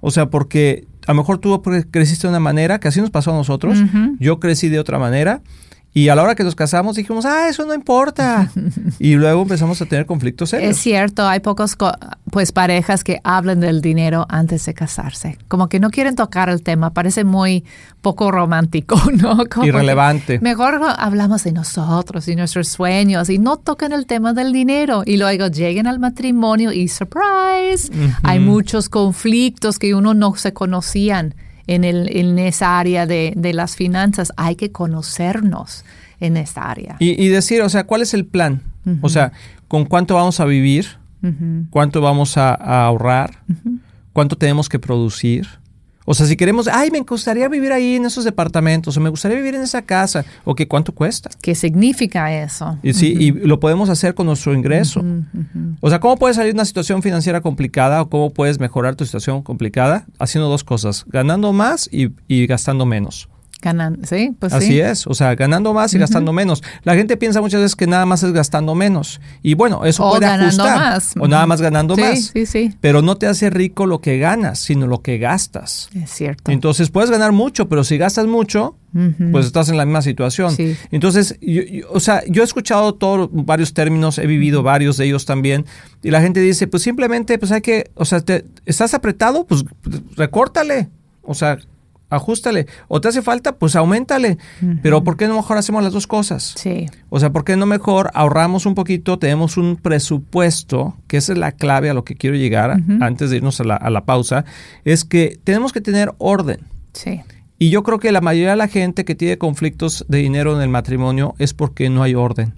O 0.00 0.10
sea, 0.10 0.30
porque 0.30 0.86
a 1.06 1.12
lo 1.12 1.16
mejor 1.16 1.38
tú 1.38 1.62
creciste 1.90 2.26
de 2.26 2.30
una 2.30 2.40
manera, 2.40 2.78
que 2.80 2.88
así 2.88 3.00
nos 3.00 3.10
pasó 3.10 3.32
a 3.32 3.34
nosotros, 3.34 3.78
yo 4.18 4.38
crecí 4.40 4.68
de 4.68 4.78
otra 4.78 4.98
manera, 4.98 5.42
y 5.94 6.10
a 6.10 6.14
la 6.14 6.22
hora 6.22 6.34
que 6.34 6.44
nos 6.44 6.54
casamos 6.54 6.96
dijimos, 6.96 7.24
ah, 7.24 7.48
eso 7.48 7.64
no 7.64 7.74
importa. 7.74 8.50
y 8.98 9.14
luego 9.14 9.42
empezamos 9.42 9.80
a 9.80 9.86
tener 9.86 10.06
conflictos 10.06 10.50
serios. 10.50 10.70
Es 10.70 10.76
cierto, 10.78 11.26
hay 11.26 11.40
pocos 11.40 11.76
pues 12.30 12.52
parejas 12.52 13.02
que 13.04 13.20
hablan 13.24 13.60
del 13.60 13.80
dinero 13.80 14.26
antes 14.28 14.66
de 14.66 14.74
casarse. 14.74 15.38
Como 15.48 15.68
que 15.68 15.80
no 15.80 15.90
quieren 15.90 16.14
tocar 16.14 16.50
el 16.50 16.62
tema, 16.62 16.90
parece 16.90 17.24
muy 17.24 17.64
poco 18.02 18.30
romántico, 18.30 19.00
¿no? 19.12 19.44
Irrelevante. 19.64 20.38
Mejor 20.40 20.78
hablamos 20.98 21.44
de 21.44 21.52
nosotros 21.52 22.28
y 22.28 22.36
nuestros 22.36 22.68
sueños 22.68 23.30
y 23.30 23.38
no 23.38 23.56
tocan 23.56 23.92
el 23.92 24.06
tema 24.06 24.34
del 24.34 24.52
dinero. 24.52 25.02
Y 25.06 25.16
luego 25.16 25.48
lleguen 25.48 25.86
al 25.86 25.98
matrimonio 25.98 26.70
y 26.70 26.88
surprise, 26.88 27.90
hay 28.22 28.40
muchos 28.40 28.88
conflictos 28.88 29.78
que 29.78 29.94
uno 29.94 30.14
no 30.14 30.36
se 30.36 30.52
conocían 30.52 31.34
en, 31.68 31.84
el, 31.84 32.08
en 32.16 32.38
esa 32.40 32.80
área 32.80 33.06
de, 33.06 33.32
de 33.36 33.52
las 33.52 33.76
finanzas. 33.76 34.32
Hay 34.36 34.56
que 34.56 34.72
conocernos 34.72 35.84
en 36.20 36.36
esa 36.36 36.62
área. 36.62 36.96
Y, 36.98 37.28
decir, 37.28 37.62
o 37.62 37.68
sea, 37.68 37.84
¿cuál 37.84 38.02
es 38.02 38.14
el 38.14 38.24
plan? 38.26 38.62
O 39.02 39.08
sea, 39.08 39.32
¿con 39.68 39.84
cuánto 39.84 40.14
vamos 40.14 40.40
a 40.40 40.44
vivir? 40.44 40.86
¿Cuánto 41.70 42.00
vamos 42.00 42.36
a, 42.36 42.54
ahorrar? 42.54 43.42
¿Cuánto 44.12 44.36
tenemos 44.36 44.68
que 44.68 44.78
producir? 44.78 45.46
O 46.10 46.14
sea, 46.14 46.24
si 46.24 46.36
queremos, 46.36 46.68
ay, 46.68 46.90
me 46.90 47.00
gustaría 47.00 47.50
vivir 47.50 47.70
ahí 47.70 47.96
en 47.96 48.06
esos 48.06 48.24
departamentos, 48.24 48.96
o 48.96 49.00
me 49.00 49.10
gustaría 49.10 49.36
vivir 49.36 49.54
en 49.54 49.60
esa 49.60 49.82
casa, 49.82 50.24
o 50.46 50.54
que 50.54 50.66
cuánto 50.66 50.94
cuesta. 50.94 51.28
¿Qué 51.42 51.54
significa 51.54 52.32
eso? 52.32 52.78
Y 52.82 52.94
sí, 52.94 53.14
y 53.18 53.30
lo 53.30 53.60
podemos 53.60 53.90
hacer 53.90 54.14
con 54.14 54.24
nuestro 54.24 54.54
ingreso. 54.54 55.04
O 55.82 55.90
sea, 55.90 56.00
¿cómo 56.00 56.16
puedes 56.16 56.36
salir 56.36 56.54
de 56.54 56.56
una 56.56 56.64
situación 56.64 57.02
financiera 57.02 57.42
complicada 57.42 58.00
o 58.00 58.08
cómo 58.08 58.30
puedes 58.30 58.58
mejorar 58.58 58.96
tu 58.96 59.04
situación 59.04 59.42
complicada? 59.42 60.06
Haciendo 60.18 60.48
dos 60.48 60.64
cosas, 60.64 61.04
ganando 61.08 61.52
más 61.52 61.90
y, 61.92 62.08
y 62.26 62.46
gastando 62.46 62.86
menos. 62.86 63.28
Ganan, 63.60 63.98
sí, 64.04 64.36
pues 64.38 64.52
Así 64.52 64.78
es, 64.80 65.06
o 65.08 65.14
sea, 65.14 65.34
ganando 65.34 65.74
más 65.74 65.92
y 65.92 65.98
gastando 65.98 66.32
menos. 66.32 66.62
La 66.84 66.94
gente 66.94 67.16
piensa 67.16 67.40
muchas 67.40 67.60
veces 67.60 67.74
que 67.74 67.88
nada 67.88 68.06
más 68.06 68.22
es 68.22 68.32
gastando 68.32 68.76
menos. 68.76 69.20
Y 69.42 69.54
bueno, 69.54 69.84
eso 69.84 70.04
o 70.06 70.10
puede 70.10 70.26
ganando 70.26 70.62
ajustar. 70.62 70.76
más. 70.78 71.14
O 71.18 71.26
nada 71.26 71.44
más 71.46 71.60
ganando 71.60 71.96
sí, 71.96 72.00
más. 72.00 72.20
Sí, 72.32 72.46
sí, 72.46 72.72
Pero 72.80 73.02
no 73.02 73.16
te 73.16 73.26
hace 73.26 73.50
rico 73.50 73.86
lo 73.86 74.00
que 74.00 74.18
ganas, 74.18 74.60
sino 74.60 74.86
lo 74.86 75.02
que 75.02 75.18
gastas. 75.18 75.88
Es 75.92 76.10
cierto. 76.10 76.52
Entonces 76.52 76.90
puedes 76.90 77.10
ganar 77.10 77.32
mucho, 77.32 77.68
pero 77.68 77.82
si 77.82 77.98
gastas 77.98 78.26
mucho, 78.28 78.76
pues 79.32 79.46
estás 79.46 79.68
en 79.68 79.76
la 79.76 79.84
misma 79.84 80.02
situación. 80.02 80.52
Sí. 80.52 80.76
Entonces, 80.92 81.36
yo- 81.40 81.62
yo- 81.62 81.86
o 81.90 81.98
sea, 82.00 82.22
yo 82.28 82.42
he 82.42 82.44
escuchado 82.44 82.94
todos 82.94 83.28
varios 83.32 83.74
términos, 83.74 84.18
he 84.18 84.26
vivido 84.26 84.62
varios 84.62 84.96
de 84.96 85.06
ellos 85.06 85.24
también, 85.26 85.66
y 86.02 86.10
la 86.12 86.20
gente 86.20 86.40
dice, 86.40 86.68
pues 86.68 86.84
simplemente, 86.84 87.38
pues 87.38 87.50
hay 87.52 87.60
que, 87.60 87.90
o 87.94 88.04
sea, 88.04 88.20
te, 88.20 88.44
estás 88.66 88.94
apretado, 88.94 89.46
pues 89.46 89.64
recórtale, 90.16 90.88
o 91.22 91.34
sea, 91.34 91.58
ajustale, 92.10 92.66
o 92.88 93.00
te 93.00 93.08
hace 93.08 93.22
falta, 93.22 93.56
pues 93.56 93.76
aumentale, 93.76 94.38
pero 94.82 95.04
¿por 95.04 95.16
qué 95.16 95.28
no 95.28 95.36
mejor 95.36 95.58
hacemos 95.58 95.82
las 95.82 95.92
dos 95.92 96.06
cosas? 96.06 96.54
Sí. 96.56 96.86
O 97.10 97.20
sea, 97.20 97.30
¿por 97.30 97.44
qué 97.44 97.56
no 97.56 97.66
mejor 97.66 98.10
ahorramos 98.14 98.66
un 98.66 98.74
poquito, 98.74 99.18
tenemos 99.18 99.56
un 99.56 99.76
presupuesto, 99.76 100.96
que 101.06 101.18
esa 101.18 101.32
es 101.32 101.38
la 101.38 101.52
clave 101.52 101.90
a 101.90 101.94
lo 101.94 102.04
que 102.04 102.14
quiero 102.14 102.36
llegar 102.36 102.80
antes 103.00 103.30
de 103.30 103.36
irnos 103.36 103.60
a 103.60 103.64
la, 103.64 103.76
a 103.76 103.90
la 103.90 104.04
pausa, 104.04 104.44
es 104.84 105.04
que 105.04 105.38
tenemos 105.44 105.72
que 105.72 105.80
tener 105.80 106.12
orden. 106.18 106.60
Sí. 106.92 107.20
Y 107.60 107.70
yo 107.70 107.82
creo 107.82 107.98
que 107.98 108.12
la 108.12 108.20
mayoría 108.20 108.50
de 108.50 108.56
la 108.56 108.68
gente 108.68 109.04
que 109.04 109.16
tiene 109.16 109.36
conflictos 109.36 110.04
de 110.08 110.18
dinero 110.18 110.54
en 110.54 110.62
el 110.62 110.68
matrimonio 110.68 111.34
es 111.38 111.54
porque 111.54 111.90
no 111.90 112.04
hay 112.04 112.14
orden. 112.14 112.54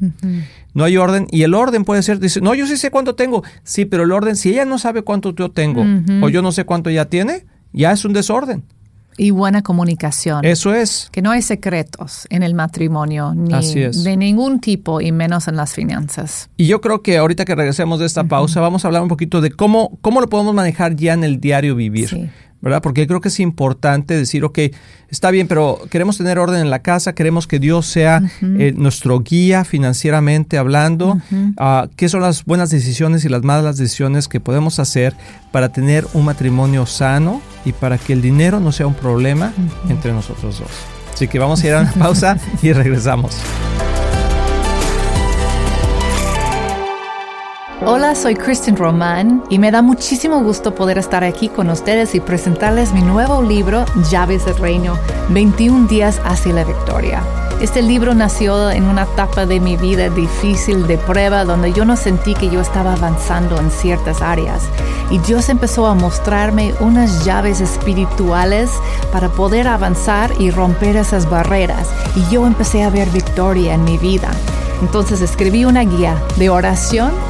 No 0.75 0.85
hay 0.85 0.99
orden 0.99 1.27
y 1.31 1.43
el 1.43 1.55
orden 1.55 1.85
puede 1.85 2.03
ser, 2.03 2.21
dice, 2.21 2.43
no, 2.43 2.55
yo 2.55 2.67
sí 2.67 2.77
sé 2.77 2.91
cuánto 2.91 3.15
tengo. 3.15 3.43
Sí, 3.63 3.87
pero 3.87 4.03
el 4.03 4.13
orden, 4.13 4.37
si 4.37 4.51
ella 4.51 4.67
no 4.67 4.79
sabe 4.79 5.01
cuánto 5.03 5.35
yo 5.35 5.51
tengo 5.51 5.85
o 6.23 6.29
yo 6.29 6.43
no 6.43 6.53
sé 6.53 6.65
cuánto 6.65 6.91
ella 6.91 7.07
tiene, 7.07 7.47
ya 7.73 7.93
es 7.93 8.05
un 8.05 8.13
desorden. 8.13 8.65
Y 9.21 9.33
buena 9.33 9.61
comunicación. 9.61 10.47
Eso 10.47 10.75
es. 10.75 11.11
que 11.13 11.21
no 11.21 11.31
hay 11.31 11.43
secretos 11.43 12.27
en 12.31 12.43
el 12.43 12.55
matrimonio, 12.55 13.35
ni 13.37 13.53
Así 13.53 13.83
es. 13.83 14.03
de 14.03 14.17
ningún 14.17 14.61
tipo, 14.61 15.03
y 15.03 15.13
menos 15.13 15.47
en 15.47 15.57
las 15.57 15.75
finanzas. 15.75 16.49
Y 16.57 16.67
yo 16.67 16.81
creo 16.81 17.03
que 17.03 17.19
ahorita 17.19 17.45
que 17.45 17.55
regresemos 17.55 18.01
de 18.01 18.07
esta 18.07 18.25
pausa, 18.25 18.61
vamos 18.61 18.85
a 18.85 18.89
hablar 18.89 19.03
un 19.03 19.09
poquito 19.09 19.43
de 19.43 19.51
cómo, 19.51 19.99
cómo 20.01 20.23
lo 20.23 20.29
podemos 20.31 20.55
manejar 20.55 20.97
ya 20.97 21.13
en 21.13 21.25
el 21.25 21.39
diario 21.39 21.75
vivir. 21.77 22.09
Sí. 22.09 22.31
¿Verdad? 22.63 22.83
Porque 22.83 23.07
creo 23.07 23.21
que 23.21 23.29
es 23.29 23.41
importante 23.41 24.15
decir, 24.15 24.45
ok, 24.45 24.59
está 25.09 25.31
bien, 25.31 25.49
pero 25.49 25.81
queremos 25.91 26.19
tener 26.19 26.39
orden 26.39 26.61
en 26.61 26.69
la 26.69 26.81
casa, 26.81 27.15
queremos 27.15 27.47
que 27.47 27.59
Dios 27.59 27.87
sea 27.87 28.23
eh, 28.43 28.75
nuestro 28.77 29.21
guía 29.21 29.65
financieramente 29.65 30.59
hablando. 30.59 31.19
Ah, 31.57 31.89
¿Qué 31.97 32.11
son 32.11 32.21
las 32.21 32.45
buenas 32.45 32.69
decisiones 32.69 33.25
y 33.25 33.31
las 33.31 33.43
malas 33.43 33.79
decisiones 33.79 34.29
que 34.29 34.41
podemos 34.41 34.79
hacer 34.79 35.15
para 35.53 35.71
tener 35.73 36.07
un 36.13 36.27
matrimonio 36.27 36.85
sano 36.85 37.41
y 37.65 37.73
para 37.73 37.97
que 37.97 38.13
el 38.13 38.21
dinero 38.21 38.61
no 38.61 38.73
sea 38.73 38.87
un 38.87 38.95
problema 38.95 39.55
entre 39.89 40.13
nosotros 40.13 40.59
dos? 40.59 40.71
Así 41.15 41.29
que 41.29 41.39
vamos 41.39 41.63
a 41.63 41.67
ir 41.67 41.75
a 41.75 41.81
una 41.81 41.93
pausa 41.93 42.39
y 42.63 42.73
regresamos. 42.73 43.37
Hola, 47.83 48.15
soy 48.15 48.35
Kristen 48.35 48.77
Román 48.77 49.43
y 49.49 49.59
me 49.59 49.71
da 49.71 49.81
muchísimo 49.81 50.43
gusto 50.43 50.75
poder 50.75 50.99
estar 50.99 51.25
aquí 51.25 51.49
con 51.49 51.71
ustedes 51.71 52.15
y 52.15 52.21
presentarles 52.21 52.93
mi 52.93 53.01
nuevo 53.01 53.41
libro, 53.41 53.87
Llaves 54.11 54.45
del 54.45 54.59
Reino, 54.59 54.99
21 55.31 55.89
días 55.89 56.21
hacia 56.27 56.53
la 56.53 56.65
victoria. 56.65 57.23
Este 57.59 57.81
libro 57.81 58.15
nació 58.15 58.71
en 58.71 58.85
una 58.85 59.05
etapa 59.05 59.47
de 59.47 59.61
mi 59.61 59.79
vida 59.79 60.11
difícil 60.11 60.87
de 60.87 60.99
prueba 60.99 61.47
donde 61.47 61.73
yo 61.73 61.87
no 61.87 61.97
sentí 61.97 62.35
que 62.35 62.51
yo 62.51 62.61
estaba 62.61 62.93
avanzando 62.93 63.59
en 63.59 63.71
ciertas 63.71 64.21
áreas 64.21 64.65
y 65.11 65.19
Dios 65.19 65.49
empezó 65.49 65.87
a 65.87 65.95
mostrarme 65.95 66.75
unas 66.81 67.25
llaves 67.25 67.63
espirituales 67.63 68.71
para 69.11 69.31
poder 69.31 69.67
avanzar 69.67 70.31
y 70.39 70.51
romper 70.51 70.97
esas 70.97 71.31
barreras 71.31 71.89
y 72.15 72.31
yo 72.31 72.47
empecé 72.47 72.83
a 72.83 72.91
ver 72.91 73.09
victoria 73.09 73.73
en 73.73 73.85
mi 73.85 73.97
vida. 73.97 74.29
Entonces 74.83 75.23
escribí 75.23 75.65
una 75.65 75.85
guía 75.85 76.23
de 76.37 76.51
oración 76.51 77.13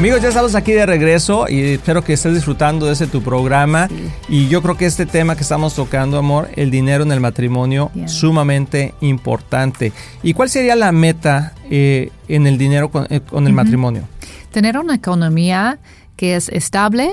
Amigos, 0.00 0.22
ya 0.22 0.28
estamos 0.28 0.54
aquí 0.54 0.72
de 0.72 0.86
regreso 0.86 1.44
y 1.46 1.60
espero 1.74 2.02
que 2.02 2.14
estés 2.14 2.32
disfrutando 2.32 2.86
de 2.86 2.94
este 2.94 3.06
tu 3.06 3.20
programa. 3.20 3.86
Y 4.30 4.48
yo 4.48 4.62
creo 4.62 4.74
que 4.74 4.86
este 4.86 5.04
tema 5.04 5.36
que 5.36 5.42
estamos 5.42 5.74
tocando, 5.74 6.16
amor, 6.16 6.48
el 6.56 6.70
dinero 6.70 7.04
en 7.04 7.12
el 7.12 7.20
matrimonio, 7.20 7.90
Bien. 7.92 8.08
sumamente 8.08 8.94
importante. 9.02 9.92
¿Y 10.22 10.32
cuál 10.32 10.48
sería 10.48 10.74
la 10.74 10.90
meta 10.90 11.52
eh, 11.70 12.12
en 12.28 12.46
el 12.46 12.56
dinero 12.56 12.90
con, 12.90 13.08
eh, 13.10 13.20
con 13.20 13.46
el 13.46 13.52
matrimonio? 13.52 14.08
Tener 14.50 14.78
una 14.78 14.94
economía 14.94 15.80
que 16.16 16.34
es 16.34 16.48
estable, 16.48 17.10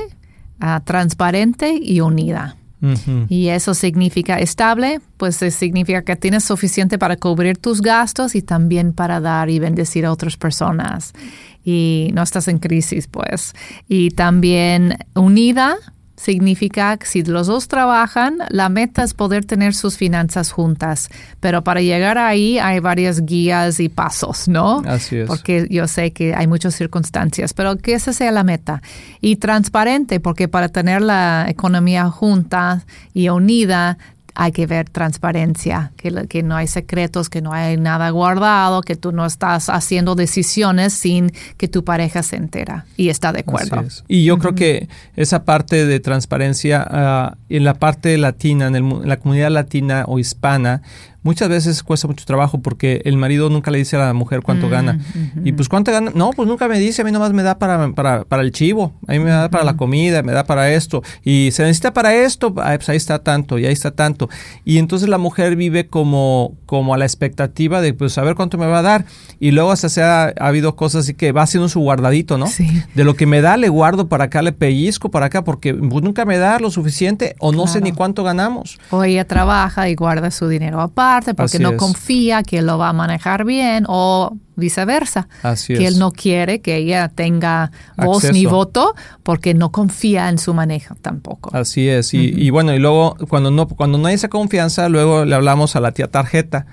ah, 0.61 0.79
transparente 0.85 1.77
y 1.81 1.99
unida. 1.99 2.55
Y 3.29 3.47
eso 3.47 3.73
significa 3.73 4.39
estable, 4.39 5.01
pues 5.17 5.41
eh, 5.41 5.51
significa 5.51 6.03
que 6.03 6.15
tienes 6.15 6.43
suficiente 6.43 6.99
para 6.99 7.17
cubrir 7.17 7.57
tus 7.57 7.81
gastos 7.81 8.35
y 8.35 8.41
también 8.41 8.93
para 8.93 9.19
dar 9.19 9.49
y 9.49 9.59
bendecir 9.59 10.05
a 10.05 10.11
otras 10.11 10.37
personas. 10.37 11.13
Y 11.63 12.11
no 12.13 12.21
estás 12.21 12.47
en 12.47 12.59
crisis, 12.59 13.07
pues. 13.07 13.53
Y 13.87 14.11
también 14.11 14.97
unida 15.15 15.77
significa 16.17 16.97
que 16.97 17.05
si 17.05 17.23
los 17.23 17.47
dos 17.47 17.67
trabajan, 17.67 18.39
la 18.49 18.69
meta 18.69 19.03
es 19.03 19.13
poder 19.13 19.45
tener 19.45 19.73
sus 19.73 19.97
finanzas 19.97 20.51
juntas. 20.51 21.09
Pero 21.39 21.63
para 21.63 21.81
llegar 21.81 22.17
ahí 22.17 22.57
hay 22.59 22.79
varias 22.79 23.25
guías 23.25 23.79
y 23.79 23.87
pasos, 23.87 24.47
¿no? 24.47 24.81
Así 24.85 25.17
es. 25.17 25.27
Porque 25.27 25.67
yo 25.69 25.87
sé 25.87 26.11
que 26.11 26.33
hay 26.33 26.47
muchas 26.47 26.75
circunstancias, 26.75 27.53
pero 27.53 27.77
que 27.77 27.93
esa 27.93 28.13
sea 28.13 28.31
la 28.31 28.43
meta. 28.43 28.81
Y 29.21 29.37
transparente, 29.37 30.19
porque 30.19 30.47
para 30.47 30.69
tener 30.69 31.01
la 31.01 31.45
economía 31.47 32.09
junta 32.09 32.83
y 33.13 33.29
unida, 33.29 33.97
hay 34.39 34.51
que 34.51 34.67
ver 34.67 34.87
transparencia, 34.87 35.91
que, 35.97 36.27
que 36.27 36.43
no 36.43 36.55
hay 36.55 36.67
secretos, 36.67 37.27
que 37.27 37.41
no 37.41 37.53
hay 37.53 37.75
nada 37.75 38.11
guardado, 38.11 38.81
que 38.81 38.95
tú 38.95 39.11
no 39.11 39.25
estás 39.25 39.67
haciendo 39.67 40.13
decisiones 40.13 40.93
sin 40.93 41.31
que 41.57 41.67
tu 41.67 41.83
pareja 41.83 42.21
se 42.21 42.35
entera 42.35 42.85
y 42.97 43.09
está 43.09 43.33
de 43.33 43.39
acuerdo. 43.39 43.83
Y 44.07 44.25
yo 44.25 44.37
creo 44.37 44.53
que 44.53 44.89
esa 45.15 45.43
parte 45.43 45.87
de 45.87 45.99
transparencia 45.99 46.85
ah, 46.87 47.35
en 47.49 47.63
la 47.63 47.73
parte 47.73 48.15
latina, 48.19 48.67
en, 48.67 48.75
el 48.75 48.83
en 48.83 49.09
la 49.09 49.17
comunidad 49.17 49.49
latina 49.49 50.05
o 50.07 50.19
hispana, 50.19 50.83
muchas 51.23 51.49
veces 51.49 51.83
cuesta 51.83 52.07
mucho 52.07 52.25
trabajo 52.25 52.59
porque 52.59 53.01
el 53.05 53.17
marido 53.17 53.49
nunca 53.49 53.71
le 53.71 53.79
dice 53.79 53.95
a 53.95 53.99
la 53.99 54.13
mujer 54.13 54.41
cuánto 54.41 54.69
gana. 54.69 54.99
Y 55.43 55.51
pues 55.53 55.67
cuánto 55.67 55.91
gana, 55.91 56.11
no, 56.13 56.31
pues 56.31 56.47
nunca 56.47 56.67
me 56.67 56.79
dice, 56.79 57.01
a 57.01 57.05
mí 57.05 57.11
nomás 57.11 57.33
me 57.33 57.43
da 57.43 57.57
para, 57.59 57.91
para, 57.93 58.23
para 58.23 58.43
el 58.43 58.51
chivo, 58.51 58.93
a 59.07 59.13
mí 59.13 59.19
me 59.19 59.29
da 59.29 59.49
para 59.49 59.63
la 59.63 59.75
comida, 59.75 60.23
me 60.23 60.31
da 60.31 60.45
para 60.45 60.71
esto. 60.71 61.03
Y 61.23 61.49
se 61.51 61.63
necesita 61.63 61.93
para 61.93 62.13
esto, 62.13 62.53
ah, 62.57 62.73
pues 62.75 62.89
ahí 62.89 62.97
está 62.97 63.19
tanto, 63.19 63.57
y 63.57 63.65
ahí 63.65 63.73
está 63.73 63.91
tanto. 63.91 64.29
Y 64.63 64.77
entonces 64.77 65.09
la 65.09 65.17
mujer 65.17 65.55
vive 65.55 65.87
como, 65.87 66.55
como 66.65 66.93
a 66.93 66.97
la 66.97 67.05
expectativa 67.05 67.81
de 67.81 67.93
pues 67.93 68.13
saber 68.13 68.35
cuánto 68.35 68.57
me 68.57 68.67
va 68.67 68.79
a 68.79 68.83
dar. 68.83 69.05
Y 69.39 69.51
luego 69.51 69.71
hasta 69.71 69.89
se 69.89 70.03
ha, 70.03 70.27
ha 70.27 70.47
habido 70.47 70.75
cosas 70.75 71.03
así 71.03 71.13
que 71.13 71.31
va 71.31 71.41
haciendo 71.41 71.67
su 71.69 71.79
guardadito, 71.79 72.37
¿no? 72.37 72.47
Sí. 72.47 72.83
De 72.95 73.03
lo 73.03 73.15
que 73.15 73.25
me 73.25 73.41
da 73.41 73.57
le 73.57 73.69
guardo 73.69 74.07
para 74.07 74.25
acá, 74.25 74.41
le 74.41 74.51
pellizco 74.51 75.11
para 75.11 75.27
acá, 75.27 75.43
porque 75.43 75.73
pues, 75.73 76.03
nunca 76.03 76.25
me 76.25 76.37
da 76.37 76.59
lo 76.59 76.71
suficiente 76.71 77.35
o 77.39 77.51
no 77.51 77.67
sé 77.67 77.81
ni 77.81 77.91
cuánto 77.91 78.23
ganamos. 78.23 78.79
O 78.91 79.03
ella 79.03 79.27
trabaja 79.27 79.89
y 79.89 79.95
guarda 79.95 80.31
su 80.31 80.47
dinero 80.47 80.79
aparte 80.79 81.06
porque 81.33 81.57
Así 81.57 81.59
no 81.59 81.71
es. 81.71 81.77
confía 81.77 82.43
que 82.43 82.59
él 82.59 82.65
lo 82.67 82.77
va 82.77 82.89
a 82.89 82.93
manejar 82.93 83.45
bien 83.45 83.85
o 83.87 84.35
viceversa. 84.55 85.27
Así 85.43 85.73
que 85.75 85.85
es. 85.85 85.93
él 85.93 85.99
no 85.99 86.11
quiere 86.11 86.61
que 86.61 86.75
ella 86.77 87.09
tenga 87.09 87.71
voz 87.97 88.31
ni 88.31 88.45
voto 88.45 88.95
porque 89.23 89.53
no 89.53 89.71
confía 89.71 90.29
en 90.29 90.37
su 90.37 90.53
manejo 90.53 90.95
tampoco. 91.01 91.49
Así 91.55 91.87
es. 91.87 92.13
Y, 92.13 92.33
y 92.35 92.49
bueno, 92.49 92.73
y 92.73 92.79
luego 92.79 93.15
cuando 93.29 93.51
no, 93.51 93.67
cuando 93.67 93.97
no 93.97 94.07
hay 94.07 94.15
esa 94.15 94.29
confianza, 94.29 94.89
luego 94.89 95.25
le 95.25 95.35
hablamos 95.35 95.75
a 95.75 95.79
la 95.79 95.91
tía 95.91 96.07
tarjeta. 96.07 96.65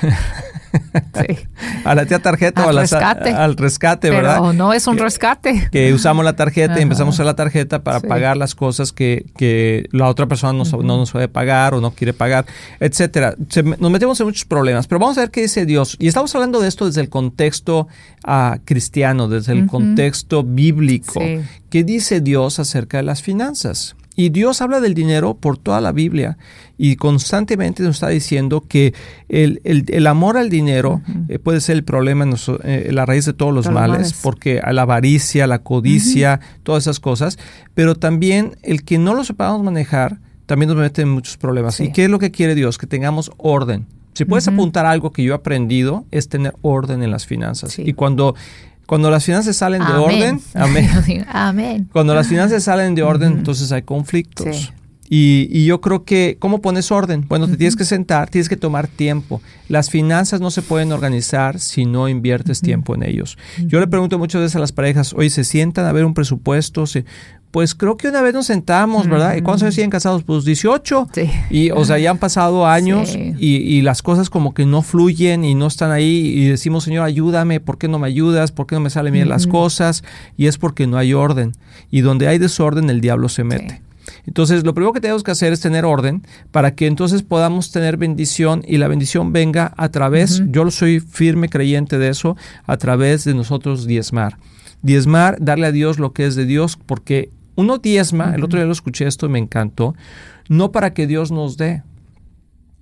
Sí. 0.00 1.38
A 1.84 1.94
la 1.94 2.04
tía 2.06 2.18
tarjeta 2.18 2.62
o 2.62 2.66
a 2.66 2.68
Al 2.70 2.74
la- 2.76 2.80
rescate. 2.82 3.30
al 3.30 3.56
rescate, 3.56 4.08
Pero 4.08 4.22
¿verdad? 4.22 4.52
no 4.52 4.72
es 4.74 4.86
un 4.86 4.96
Que- 4.96 5.02
rescate. 5.02 5.68
que 5.72 5.92
usamos 5.94 6.24
la 6.24 6.34
tarjeta 6.36 6.78
y 6.78 6.82
empezamos 6.82 7.14
a 7.14 7.16
usar 7.16 7.26
la 7.26 7.34
tarjeta 7.36 7.82
para 7.82 8.00
Sí. 8.00 8.06
pagar 8.06 8.36
las 8.36 8.54
cosas 8.54 8.92
que, 8.92 9.26
que 9.36 9.88
la 9.92 10.08
otra 10.08 10.26
persona 10.26 10.52
no, 10.52 10.64
no 10.82 10.96
nos 10.98 11.10
puede 11.10 11.28
pagar 11.28 11.72
o 11.74 11.80
no 11.80 11.92
quiere 11.92 12.12
pagar, 12.12 12.44
etcétera. 12.80 13.34
Se- 13.48 13.62
nos 13.62 13.90
metemos 13.90 14.20
en 14.20 14.26
muchos 14.26 14.44
problemas, 14.44 14.86
pero 14.86 14.98
vamos 14.98 15.16
a 15.18 15.22
ver 15.22 15.30
qué 15.30 15.42
dice 15.42 15.64
Dios. 15.64 15.96
Y 15.98 16.08
estamos 16.08 16.34
hablando 16.34 16.60
de 16.60 16.68
esto 16.68 16.84
desde 16.86 17.00
el 17.00 17.08
contexto 17.08 17.88
ah, 18.24 18.58
cristiano, 18.64 19.28
desde 19.28 19.52
el 19.52 19.66
contexto 19.66 20.42
bíblico. 20.44 21.20
Sí. 21.20 21.40
¿Qué 21.70 21.84
dice 21.84 22.20
Dios 22.20 22.58
acerca 22.58 22.98
de 22.98 23.04
las 23.04 23.22
finanzas? 23.22 23.96
Y 24.18 24.30
Dios 24.30 24.60
habla 24.62 24.80
del 24.80 24.94
dinero 24.94 25.34
por 25.34 25.58
toda 25.58 25.80
la 25.80 25.92
Biblia 25.92 26.38
y 26.76 26.96
constantemente 26.96 27.84
nos 27.84 27.94
está 27.94 28.08
diciendo 28.08 28.64
que 28.66 28.92
el, 29.28 29.60
el, 29.62 30.06
amor 30.08 30.36
al 30.36 30.50
dinero 30.50 31.02
eh, 31.28 31.38
puede 31.38 31.60
ser 31.60 31.76
el 31.76 31.84
problema, 31.84 32.26
eh, 32.64 32.88
la 32.90 33.06
raíz 33.06 33.26
de 33.26 33.32
todos 33.32 33.54
los, 33.54 33.70
males, 33.70 34.18
porque 34.20 34.58
a 34.58 34.72
la 34.72 34.82
avaricia, 34.82 35.46
la 35.46 35.60
codicia, 35.60 36.40
todas 36.64 36.82
esas 36.82 36.98
cosas, 36.98 37.38
pero 37.74 37.94
también 37.94 38.56
el 38.64 38.82
que 38.82 38.98
no 38.98 39.14
lo 39.14 39.22
sepamos 39.22 39.62
manejar 39.62 40.18
también 40.46 40.68
nos 40.70 40.78
mete 40.78 41.02
en 41.02 41.10
muchos 41.10 41.36
problemas. 41.36 41.78
¿Y 41.78 41.92
qué 41.92 42.06
es 42.06 42.10
lo 42.10 42.18
que 42.18 42.32
quiere 42.32 42.56
Dios? 42.56 42.76
Que 42.76 42.88
tengamos 42.88 43.30
orden. 43.36 43.86
Si 44.14 44.24
puedes 44.24 44.48
apuntar 44.48 44.84
algo 44.84 45.12
que 45.12 45.22
yo 45.22 45.32
he 45.32 45.36
aprendido, 45.36 46.06
es 46.10 46.28
tener 46.28 46.54
orden 46.62 47.04
en 47.04 47.12
las 47.12 47.24
finanzas. 47.24 47.78
Y 47.78 47.92
cuando 47.92 48.34
cuando 48.88 49.10
las 49.10 49.22
finanzas 49.22 49.54
salen 49.54 49.84
de 49.84 49.92
orden, 49.92 50.40
amén. 50.54 50.88
Cuando 51.92 52.14
las 52.14 52.26
finanzas 52.26 52.64
salen 52.64 52.94
de 52.94 53.02
orden, 53.02 53.32
entonces 53.32 53.70
hay 53.70 53.82
conflictos. 53.82 54.72
Y, 55.10 55.66
yo 55.66 55.82
creo 55.82 56.04
que, 56.04 56.38
¿cómo 56.38 56.62
pones 56.62 56.90
orden? 56.90 57.26
Bueno, 57.28 57.46
te 57.48 57.58
tienes 57.58 57.76
que 57.76 57.84
sentar, 57.84 58.30
tienes 58.30 58.48
que 58.48 58.56
tomar 58.56 58.88
tiempo. 58.88 59.42
Las 59.68 59.90
finanzas 59.90 60.40
no 60.40 60.50
se 60.50 60.62
pueden 60.62 60.90
organizar 60.92 61.60
si 61.60 61.84
no 61.84 62.08
inviertes 62.08 62.62
tiempo 62.62 62.94
en 62.94 63.02
ellos. 63.02 63.36
Yo 63.58 63.78
le 63.78 63.88
pregunto 63.88 64.18
muchas 64.18 64.40
veces 64.40 64.56
a 64.56 64.58
las 64.58 64.72
parejas, 64.72 65.12
oye, 65.12 65.28
¿se 65.28 65.44
sientan 65.44 65.84
a 65.84 65.92
ver 65.92 66.06
un 66.06 66.14
presupuesto? 66.14 66.84
Pues 67.50 67.74
creo 67.74 67.96
que 67.96 68.08
una 68.08 68.20
vez 68.20 68.34
nos 68.34 68.46
sentamos, 68.46 69.08
¿verdad? 69.08 69.36
¿Y 69.36 69.42
cuántos 69.42 69.62
años 69.62 69.74
siguen 69.74 69.90
casados? 69.90 70.22
Pues 70.22 70.44
18. 70.44 71.08
Sí. 71.12 71.30
Y, 71.50 71.70
o 71.70 71.84
sea, 71.84 71.98
ya 71.98 72.10
han 72.10 72.18
pasado 72.18 72.66
años 72.66 73.16
y, 73.16 73.80
las 73.82 74.02
cosas 74.02 74.28
como 74.28 74.52
que 74.52 74.66
no 74.66 74.82
fluyen 74.82 75.44
y 75.44 75.54
no 75.54 75.66
están 75.66 75.90
ahí 75.90 76.32
y 76.34 76.46
decimos, 76.46 76.84
Señor, 76.84 77.04
ayúdame, 77.04 77.60
¿por 77.60 77.78
qué 77.78 77.88
no 77.88 77.98
me 77.98 78.06
ayudas? 78.06 78.52
¿Por 78.52 78.66
qué 78.66 78.74
no 78.74 78.80
me 78.80 78.90
salen 78.90 79.14
bien 79.14 79.28
las 79.28 79.46
cosas? 79.46 80.04
Y 80.36 80.46
es 80.46 80.58
porque 80.58 80.86
no 80.86 80.98
hay 80.98 81.14
orden. 81.14 81.52
Y 81.90 82.02
donde 82.02 82.28
hay 82.28 82.38
desorden, 82.38 82.90
el 82.90 83.00
diablo 83.00 83.28
se 83.28 83.44
mete. 83.44 83.82
Entonces, 84.26 84.64
lo 84.64 84.74
primero 84.74 84.92
que 84.92 85.00
tenemos 85.00 85.22
que 85.22 85.30
hacer 85.30 85.52
es 85.52 85.60
tener 85.60 85.84
orden 85.84 86.22
para 86.50 86.74
que 86.74 86.86
entonces 86.86 87.22
podamos 87.22 87.70
tener 87.70 87.96
bendición 87.96 88.62
y 88.66 88.78
la 88.78 88.88
bendición 88.88 89.32
venga 89.32 89.72
a 89.76 89.88
través, 89.88 90.42
yo 90.48 90.70
soy 90.70 91.00
firme 91.00 91.48
creyente 91.48 91.98
de 91.98 92.08
eso, 92.08 92.36
a 92.66 92.76
través 92.76 93.24
de 93.24 93.34
nosotros 93.34 93.86
diezmar. 93.86 94.38
Diezmar, 94.82 95.38
darle 95.40 95.66
a 95.66 95.72
Dios 95.72 95.98
lo 95.98 96.12
que 96.12 96.26
es 96.26 96.36
de 96.36 96.44
Dios, 96.44 96.78
porque 96.86 97.30
uno 97.58 97.78
diezma, 97.78 98.36
el 98.36 98.44
otro 98.44 98.60
día 98.60 98.66
lo 98.66 98.72
escuché 98.72 99.08
esto 99.08 99.26
y 99.26 99.30
me 99.30 99.40
encantó, 99.40 99.96
no 100.48 100.70
para 100.70 100.94
que 100.94 101.08
Dios 101.08 101.32
nos 101.32 101.56
dé, 101.56 101.82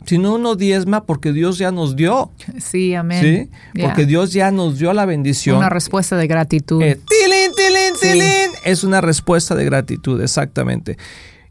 sino 0.05 0.35
uno 0.35 0.55
diezma 0.55 1.07
porque 1.07 1.33
Dios 1.33 1.57
ya 1.57 1.73
nos 1.73 1.97
dio. 1.97 2.31
Sí, 2.59 2.95
amén. 2.95 3.51
¿Sí? 3.75 3.81
Porque 3.81 4.05
Dios 4.05 4.35
ya 4.35 4.51
nos 4.51 4.79
dio 4.79 4.93
la 4.93 5.07
bendición. 5.07 5.57
Una 5.57 5.71
respuesta 5.71 6.19
de 6.19 6.27
gratitud. 6.27 6.83
Eh, 6.83 7.01
tilín, 7.09 7.53
tilín, 7.57 7.95
tilín. 7.99 8.51
Es 8.67 8.85
una 8.85 9.01
respuesta 9.01 9.55
de 9.55 9.65
gratitud, 9.65 10.21
exactamente. 10.21 10.99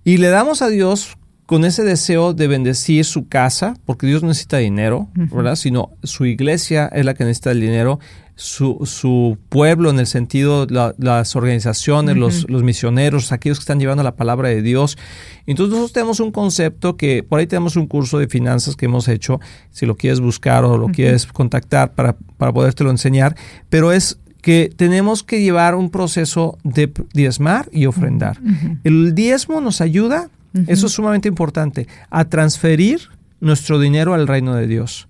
Y 0.03 0.17
le 0.17 0.27
damos 0.27 0.62
a 0.62 0.67
Dios 0.67 1.17
con 1.48 1.65
ese 1.65 1.84
deseo 1.84 2.36
de 2.36 2.48
bendecir 2.48 3.05
su 3.05 3.27
casa, 3.27 3.74
porque 3.86 4.05
Dios 4.05 4.22
necesita 4.22 4.58
dinero, 4.58 5.10
¿verdad? 5.15 5.55
Sino 5.55 5.89
su 6.03 6.25
iglesia 6.25 6.88
es 6.94 7.05
la 7.05 7.15
que 7.15 7.24
necesita 7.24 7.50
el 7.50 7.62
dinero 7.62 8.00
su, 8.36 8.82
su 8.84 9.38
pueblo 9.50 9.89
en 9.89 10.00
el 10.00 10.08
sentido, 10.08 10.65
de 10.65 10.94
las 10.98 11.36
organizaciones, 11.36 12.18
los, 12.18 12.50
los, 12.50 12.63
misioneros, 12.63 13.32
aquellos 13.32 13.60
que 13.60 13.63
están 13.63 13.80
llevando 13.80 14.04
la 14.04 14.15
palabra 14.15 14.50
de 14.50 14.62
Dios. 14.62 14.98
Entonces 15.46 15.72
nosotros 15.72 15.94
tenemos 15.94 16.20
un 16.20 16.32
concepto 16.32 16.98
que 16.98 17.24
por 17.24 17.39
ahí 17.39 17.48
tenemos 17.48 17.75
un 17.77 17.88
curso 17.88 18.20
de 18.20 18.27
finanzas 18.27 18.75
que 18.75 18.86
hemos 18.86 19.08
hecho, 19.08 19.39
si 19.72 19.86
lo 19.86 19.96
quieres 19.96 20.20
buscar 20.20 20.65
o 20.65 20.77
lo 20.77 20.88
quieres 20.88 21.25
contactar 21.27 21.94
para, 21.94 22.18
para 22.38 22.51
podértelo 22.51 22.89
enseñar, 22.89 23.36
pero 23.70 23.92
es 23.92 24.20
que 24.42 24.72
tenemos 24.75 25.24
que 25.24 25.42
llevar 25.42 25.74
un 25.74 25.89
proceso 25.89 26.60
de 26.63 26.92
diezmar 27.13 27.68
y 27.72 27.88
ofrendar. 27.88 28.38
El 28.84 29.15
diezmo 29.15 29.60
nos 29.60 29.82
ayuda, 29.82 30.30
eso 30.68 30.86
es 30.86 30.92
sumamente 30.92 31.27
importante, 31.27 31.88
a 32.12 32.25
transferir 32.25 33.10
nuestro 33.39 33.80
dinero 33.80 34.13
al 34.13 34.27
reino 34.27 34.54
de 34.54 34.68
Dios. 34.68 35.08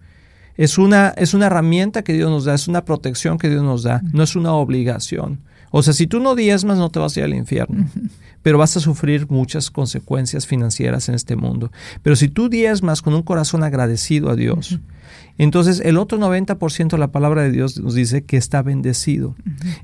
Es 0.58 0.78
una, 0.78 1.10
es 1.18 1.34
una 1.34 1.48
herramienta 1.48 2.04
que 2.04 2.14
Dios 2.14 2.30
nos 2.30 2.46
da, 2.46 2.54
es 2.54 2.68
una 2.68 2.86
protección 2.86 3.38
que 3.38 3.50
Dios 3.50 3.64
nos 3.64 3.84
da, 3.84 4.02
no 4.14 4.24
es 4.24 4.36
una 4.36 4.54
obligación. 4.54 5.40
O 5.72 5.84
sea, 5.84 5.94
si 5.94 6.08
tú 6.08 6.22
no 6.22 6.36
diezmas, 6.36 6.78
no 6.78 6.90
te 6.90 7.00
vas 7.00 7.16
a 7.16 7.20
ir 7.20 7.26
al 7.26 7.34
infierno, 7.34 7.90
pero 8.42 8.58
vas 8.58 8.78
a 8.78 8.80
sufrir 8.80 9.30
muchas 9.30 9.70
consecuencias 9.70 10.48
financieras 10.48 11.10
en 11.10 11.16
este 11.16 11.36
mundo. 11.36 11.72
Pero 12.02 12.16
si 12.16 12.30
tú 12.30 12.48
diezmas 12.48 13.02
con 13.02 13.14
un 13.14 13.24
corazón 13.24 13.64
agradecido 13.64 14.30
a 14.30 14.36
Dios, 14.36 14.80
entonces 15.38 15.82
el 15.84 15.98
otro 15.98 16.18
90% 16.18 16.92
de 16.92 16.98
la 16.98 17.08
palabra 17.08 17.42
de 17.44 17.52
Dios 17.52 17.80
nos 17.80 17.94
dice 17.94 18.24
que 18.24 18.38
está 18.38 18.62
bendecido. 18.62 19.36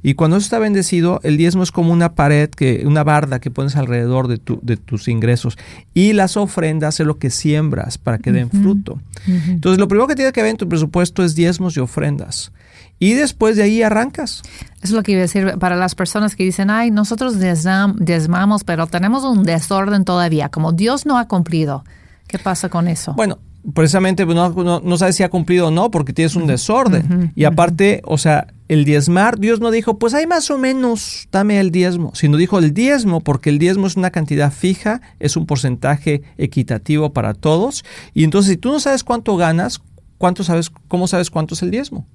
Y 0.01 0.13
cuando 0.13 0.37
eso 0.37 0.45
está 0.45 0.59
bendecido, 0.59 1.19
el 1.23 1.37
diezmo 1.37 1.63
es 1.63 1.71
como 1.71 1.91
una 1.91 2.13
pared, 2.15 2.49
que, 2.49 2.83
una 2.85 3.03
barda 3.03 3.39
que 3.39 3.51
pones 3.51 3.75
alrededor 3.75 4.27
de, 4.27 4.37
tu, 4.37 4.59
de 4.61 4.77
tus 4.77 5.07
ingresos. 5.07 5.57
Y 5.93 6.13
las 6.13 6.37
ofrendas 6.37 6.99
es 6.99 7.05
lo 7.05 7.17
que 7.17 7.29
siembras 7.29 7.97
para 7.97 8.17
que 8.17 8.31
den 8.31 8.49
fruto. 8.49 8.99
Entonces 9.27 9.79
lo 9.79 9.87
primero 9.87 10.07
que 10.07 10.15
tiene 10.15 10.31
que 10.31 10.41
ver 10.41 10.51
en 10.51 10.57
tu 10.57 10.69
presupuesto 10.69 11.23
es 11.23 11.35
diezmos 11.35 11.75
y 11.75 11.81
ofrendas. 11.81 12.51
Y 12.97 13.13
después 13.13 13.55
de 13.55 13.63
ahí 13.63 13.81
arrancas. 13.81 14.43
Es 14.81 14.91
lo 14.91 15.01
que 15.01 15.13
iba 15.13 15.19
a 15.19 15.23
decir 15.23 15.57
para 15.59 15.75
las 15.75 15.95
personas 15.95 16.35
que 16.35 16.43
dicen, 16.43 16.69
ay, 16.69 16.91
nosotros 16.91 17.39
diezmamos, 17.39 18.63
pero 18.63 18.87
tenemos 18.87 19.23
un 19.23 19.43
desorden 19.43 20.05
todavía, 20.05 20.49
como 20.49 20.71
Dios 20.71 21.05
no 21.05 21.17
ha 21.17 21.27
cumplido. 21.27 21.83
¿Qué 22.27 22.37
pasa 22.37 22.69
con 22.69 22.87
eso? 22.87 23.13
Bueno, 23.13 23.39
precisamente 23.73 24.25
pues, 24.25 24.35
no, 24.35 24.81
no, 24.83 24.97
sabes 24.97 25.15
si 25.15 25.23
ha 25.23 25.29
cumplido 25.29 25.67
o 25.67 25.71
no 25.71 25.91
porque 25.91 26.13
tienes 26.13 26.35
un 26.35 26.47
desorden. 26.47 27.31
y 27.35 27.43
aparte, 27.43 28.01
o 28.05 28.17
sea, 28.17 28.47
el 28.67 28.85
diezmar, 28.85 29.37
Dios 29.37 29.59
no 29.59 29.69
dijo, 29.69 29.99
pues 29.99 30.13
hay 30.13 30.27
más 30.27 30.49
o 30.49 30.57
menos, 30.57 31.27
dame 31.31 31.59
el 31.59 31.71
diezmo, 31.71 32.11
sino 32.15 32.37
dijo 32.37 32.57
el 32.57 32.73
diezmo 32.73 33.21
porque 33.21 33.49
el 33.49 33.59
diezmo 33.59 33.87
es 33.87 33.97
una 33.97 34.11
cantidad 34.11 34.51
fija, 34.51 35.01
es 35.19 35.35
un 35.35 35.45
porcentaje 35.45 36.23
equitativo 36.37 37.11
para 37.11 37.33
todos. 37.33 37.83
Y 38.13 38.23
entonces 38.23 38.51
si 38.51 38.57
tú 38.57 38.71
no 38.71 38.79
sabes 38.79 39.03
cuánto 39.03 39.35
ganas, 39.35 39.81
¿cuánto 40.21 40.43
sabes, 40.43 40.71
¿cómo 40.87 41.07
sabes 41.07 41.31
cuánto 41.31 41.55
es 41.55 41.63
el 41.63 41.71
diezmo? 41.71 42.05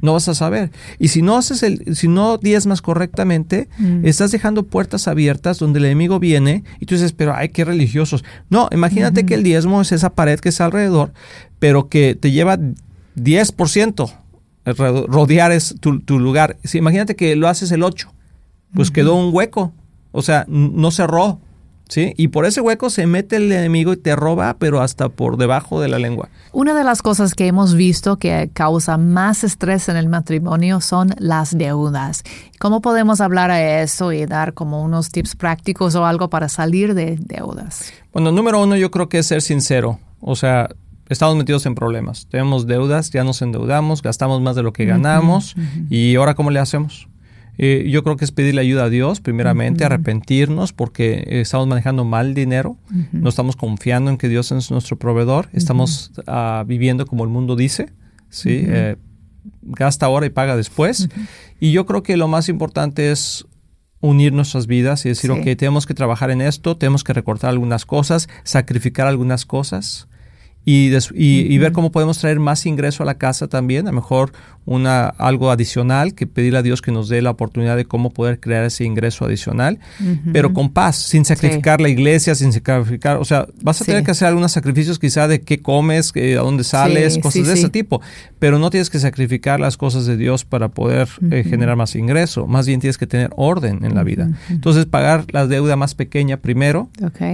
No 0.00 0.14
vas 0.14 0.26
a 0.26 0.34
saber. 0.34 0.72
Y 0.98 1.08
si 1.08 1.20
no 1.20 1.36
haces 1.36 1.62
el, 1.62 1.94
si 1.94 2.08
no 2.08 2.38
diezmas 2.38 2.80
correctamente, 2.80 3.68
mm. 3.78 4.06
estás 4.06 4.32
dejando 4.32 4.62
puertas 4.62 5.06
abiertas 5.06 5.58
donde 5.58 5.78
el 5.78 5.84
enemigo 5.84 6.18
viene 6.18 6.64
y 6.80 6.86
tú 6.86 6.94
dices, 6.94 7.12
pero 7.12 7.34
ay, 7.36 7.50
qué 7.50 7.66
religiosos. 7.66 8.24
No, 8.48 8.70
imagínate 8.72 9.26
que 9.26 9.34
el 9.34 9.42
diezmo 9.42 9.82
es 9.82 9.92
esa 9.92 10.14
pared 10.14 10.40
que 10.40 10.48
está 10.48 10.64
alrededor, 10.64 11.12
pero 11.58 11.90
que 11.90 12.14
te 12.14 12.30
lleva 12.30 12.58
10% 13.16 14.12
rodear 14.64 15.52
es 15.52 15.74
tu, 15.78 16.18
lugar. 16.18 16.56
Si, 16.64 16.78
imagínate 16.78 17.16
que 17.16 17.36
lo 17.36 17.48
haces 17.48 17.70
el 17.70 17.82
8, 17.82 18.10
pues 18.74 18.90
quedó 18.90 19.14
un 19.14 19.34
hueco. 19.34 19.74
O 20.10 20.22
sea, 20.22 20.46
no 20.48 20.90
cerró. 20.90 21.38
¿Sí? 21.92 22.14
Y 22.16 22.28
por 22.28 22.46
ese 22.46 22.60
hueco 22.60 22.88
se 22.88 23.06
mete 23.06 23.36
el 23.36 23.52
enemigo 23.52 23.92
y 23.92 23.96
te 23.98 24.16
roba, 24.16 24.56
pero 24.58 24.80
hasta 24.80 25.10
por 25.10 25.36
debajo 25.36 25.80
de 25.80 25.88
la 25.88 25.98
lengua. 25.98 26.30
Una 26.52 26.74
de 26.74 26.84
las 26.84 27.02
cosas 27.02 27.34
que 27.34 27.46
hemos 27.46 27.74
visto 27.74 28.16
que 28.16 28.50
causa 28.52 28.96
más 28.96 29.44
estrés 29.44 29.88
en 29.90 29.96
el 29.96 30.08
matrimonio 30.08 30.80
son 30.80 31.10
las 31.18 31.56
deudas. 31.56 32.22
¿Cómo 32.58 32.80
podemos 32.80 33.20
hablar 33.20 33.50
a 33.50 33.82
eso 33.82 34.12
y 34.12 34.24
dar 34.24 34.54
como 34.54 34.82
unos 34.82 35.10
tips 35.10 35.36
prácticos 35.36 35.94
o 35.94 36.06
algo 36.06 36.30
para 36.30 36.48
salir 36.48 36.94
de 36.94 37.18
deudas? 37.20 37.92
Bueno, 38.12 38.32
número 38.32 38.62
uno 38.62 38.76
yo 38.76 38.90
creo 38.90 39.10
que 39.10 39.18
es 39.18 39.26
ser 39.26 39.42
sincero. 39.42 40.00
O 40.20 40.34
sea, 40.34 40.70
estamos 41.10 41.36
metidos 41.36 41.66
en 41.66 41.74
problemas. 41.74 42.26
Tenemos 42.30 42.66
deudas, 42.66 43.10
ya 43.10 43.22
nos 43.22 43.42
endeudamos, 43.42 44.00
gastamos 44.00 44.40
más 44.40 44.56
de 44.56 44.62
lo 44.62 44.72
que 44.72 44.86
ganamos 44.86 45.54
y 45.90 46.16
ahora 46.16 46.34
¿cómo 46.34 46.50
le 46.50 46.58
hacemos? 46.58 47.08
Eh, 47.58 47.88
yo 47.90 48.02
creo 48.02 48.16
que 48.16 48.24
es 48.24 48.32
pedirle 48.32 48.60
ayuda 48.60 48.84
a 48.84 48.88
Dios, 48.88 49.20
primeramente, 49.20 49.84
arrepentirnos 49.84 50.72
porque 50.72 51.24
estamos 51.26 51.66
manejando 51.66 52.04
mal 52.04 52.34
dinero, 52.34 52.78
no 53.12 53.28
estamos 53.28 53.56
confiando 53.56 54.10
en 54.10 54.16
que 54.16 54.28
Dios 54.28 54.52
es 54.52 54.70
nuestro 54.70 54.98
proveedor, 54.98 55.48
estamos 55.52 56.12
ah, 56.26 56.64
viviendo 56.66 57.06
como 57.06 57.24
el 57.24 57.30
mundo 57.30 57.54
dice, 57.54 57.90
¿sí? 58.30 58.64
Eh, 58.66 58.96
gasta 59.62 60.06
ahora 60.06 60.26
y 60.26 60.30
paga 60.30 60.56
después. 60.56 61.08
Y 61.60 61.72
yo 61.72 61.86
creo 61.86 62.02
que 62.02 62.16
lo 62.16 62.26
más 62.26 62.48
importante 62.48 63.12
es 63.12 63.46
unir 64.00 64.32
nuestras 64.32 64.66
vidas 64.66 65.04
y 65.06 65.10
decir, 65.10 65.30
ok, 65.30 65.44
tenemos 65.56 65.86
que 65.86 65.94
trabajar 65.94 66.30
en 66.30 66.40
esto, 66.40 66.76
tenemos 66.76 67.04
que 67.04 67.12
recortar 67.12 67.50
algunas 67.50 67.86
cosas, 67.86 68.28
sacrificar 68.42 69.06
algunas 69.06 69.46
cosas 69.46 70.08
y, 70.64 70.94
y, 71.14 71.58
ver 71.58 71.72
cómo 71.72 71.90
podemos 71.90 72.18
traer 72.18 72.38
más 72.38 72.66
ingreso 72.66 73.02
a 73.02 73.06
la 73.06 73.14
casa 73.14 73.48
también, 73.48 73.88
a 73.88 73.90
lo 73.90 73.96
mejor 73.96 74.32
una, 74.64 75.08
algo 75.08 75.50
adicional, 75.50 76.14
que 76.14 76.28
pedirle 76.28 76.60
a 76.60 76.62
Dios 76.62 76.80
que 76.82 76.92
nos 76.92 77.08
dé 77.08 77.20
la 77.20 77.30
oportunidad 77.30 77.76
de 77.76 77.84
cómo 77.84 78.10
poder 78.10 78.38
crear 78.38 78.64
ese 78.64 78.84
ingreso 78.84 79.24
adicional, 79.24 79.80
pero 80.32 80.52
con 80.52 80.70
paz, 80.70 80.96
sin 80.96 81.24
sacrificar 81.24 81.80
la 81.80 81.88
iglesia, 81.88 82.36
sin 82.36 82.52
sacrificar, 82.52 83.16
o 83.16 83.24
sea, 83.24 83.48
vas 83.60 83.82
a 83.82 83.84
tener 83.84 84.04
que 84.04 84.12
hacer 84.12 84.28
algunos 84.28 84.52
sacrificios 84.52 85.00
quizá 85.00 85.26
de 85.26 85.40
qué 85.40 85.60
comes, 85.60 86.12
a 86.14 86.42
dónde 86.42 86.62
sales, 86.62 87.18
cosas 87.18 87.48
de 87.48 87.54
ese 87.54 87.68
tipo, 87.68 88.00
pero 88.38 88.60
no 88.60 88.70
tienes 88.70 88.88
que 88.88 89.00
sacrificar 89.00 89.58
las 89.58 89.76
cosas 89.76 90.06
de 90.06 90.16
Dios 90.16 90.44
para 90.44 90.68
poder 90.68 91.08
eh, 91.32 91.44
generar 91.44 91.74
más 91.74 91.96
ingreso, 91.96 92.46
más 92.46 92.68
bien 92.68 92.78
tienes 92.78 92.98
que 92.98 93.08
tener 93.08 93.30
orden 93.36 93.84
en 93.84 93.96
la 93.96 94.04
vida. 94.04 94.30
Entonces, 94.48 94.86
pagar 94.86 95.24
la 95.32 95.48
deuda 95.48 95.74
más 95.74 95.96
pequeña 95.96 96.36
primero, 96.36 96.88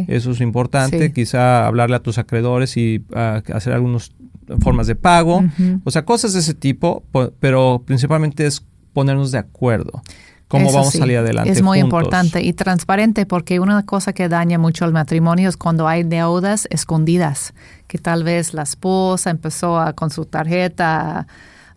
eso 0.08 0.30
es 0.30 0.40
importante, 0.40 1.12
quizá 1.12 1.66
hablarle 1.66 1.96
a 1.96 2.00
tus 2.00 2.16
acreedores 2.16 2.78
y 2.78 3.04
ah, 3.18 3.42
hacer 3.52 3.72
algunas 3.72 4.12
formas 4.60 4.86
de 4.86 4.94
pago, 4.94 5.44
o 5.84 5.90
sea, 5.90 6.04
cosas 6.04 6.32
de 6.32 6.40
ese 6.40 6.54
tipo, 6.54 7.04
pero 7.40 7.82
principalmente 7.84 8.46
es 8.46 8.64
ponernos 8.92 9.30
de 9.30 9.38
acuerdo. 9.38 10.02
cómo 10.48 10.72
vamos 10.72 10.94
a 10.94 10.98
salir 10.98 11.18
adelante. 11.18 11.50
Es 11.50 11.62
muy 11.62 11.78
importante 11.78 12.42
y 12.42 12.54
transparente 12.54 13.26
porque 13.26 13.60
una 13.60 13.84
cosa 13.84 14.14
que 14.14 14.28
daña 14.28 14.58
mucho 14.58 14.86
el 14.86 14.92
matrimonio 14.92 15.48
es 15.48 15.58
cuando 15.58 15.86
hay 15.86 16.02
deudas 16.02 16.66
escondidas, 16.70 17.52
que 17.86 17.98
tal 17.98 18.24
vez 18.24 18.54
la 18.54 18.62
esposa 18.62 19.28
empezó 19.30 19.78
a, 19.78 19.92
con 19.92 20.10
su 20.10 20.24
tarjeta 20.24 21.26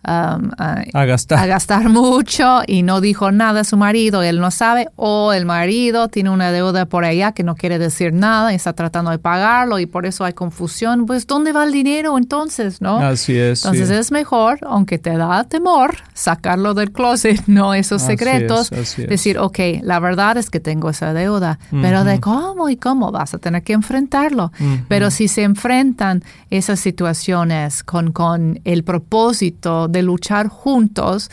Um, 0.03 0.49
a, 0.57 1.05
gastar. 1.05 1.37
a 1.37 1.45
gastar 1.45 1.87
mucho 1.89 2.61
y 2.65 2.81
no 2.81 3.01
dijo 3.01 3.31
nada 3.31 3.59
a 3.59 3.63
su 3.63 3.77
marido, 3.77 4.23
él 4.23 4.39
no 4.39 4.49
sabe, 4.49 4.87
o 4.95 5.31
el 5.31 5.45
marido 5.45 6.07
tiene 6.07 6.31
una 6.31 6.51
deuda 6.51 6.87
por 6.87 7.05
allá 7.05 7.33
que 7.33 7.43
no 7.43 7.53
quiere 7.53 7.77
decir 7.77 8.11
nada 8.11 8.51
y 8.51 8.55
está 8.55 8.73
tratando 8.73 9.11
de 9.11 9.19
pagarlo 9.19 9.77
y 9.77 9.85
por 9.85 10.07
eso 10.07 10.25
hay 10.25 10.33
confusión, 10.33 11.05
pues 11.05 11.27
¿dónde 11.27 11.53
va 11.53 11.65
el 11.65 11.71
dinero 11.71 12.17
entonces? 12.17 12.81
¿no? 12.81 12.97
Así 12.97 13.37
es. 13.37 13.63
Entonces 13.63 13.91
es 13.91 14.11
mejor, 14.11 14.57
aunque 14.63 14.97
te 14.97 15.15
da 15.17 15.43
temor, 15.43 15.97
sacarlo 16.13 16.73
del 16.73 16.91
closet, 16.91 17.43
no 17.47 17.75
esos 17.75 18.01
secretos, 18.01 18.71
decir, 18.97 19.37
ok, 19.37 19.59
la 19.83 19.99
verdad 19.99 20.37
es 20.37 20.49
que 20.49 20.59
tengo 20.59 20.89
esa 20.89 21.13
deuda, 21.13 21.59
pero 21.69 22.03
de 22.03 22.19
cómo 22.19 22.69
y 22.69 22.75
cómo 22.75 23.11
vas 23.11 23.35
a 23.35 23.37
tener 23.37 23.61
que 23.61 23.73
enfrentarlo. 23.73 24.51
Pero 24.87 25.11
si 25.11 25.27
se 25.27 25.43
enfrentan 25.43 26.23
esas 26.49 26.79
situaciones 26.79 27.83
con, 27.83 28.11
con 28.11 28.59
el 28.63 28.83
propósito 28.83 29.89
de 29.91 30.01
luchar 30.03 30.47
juntos 30.47 31.29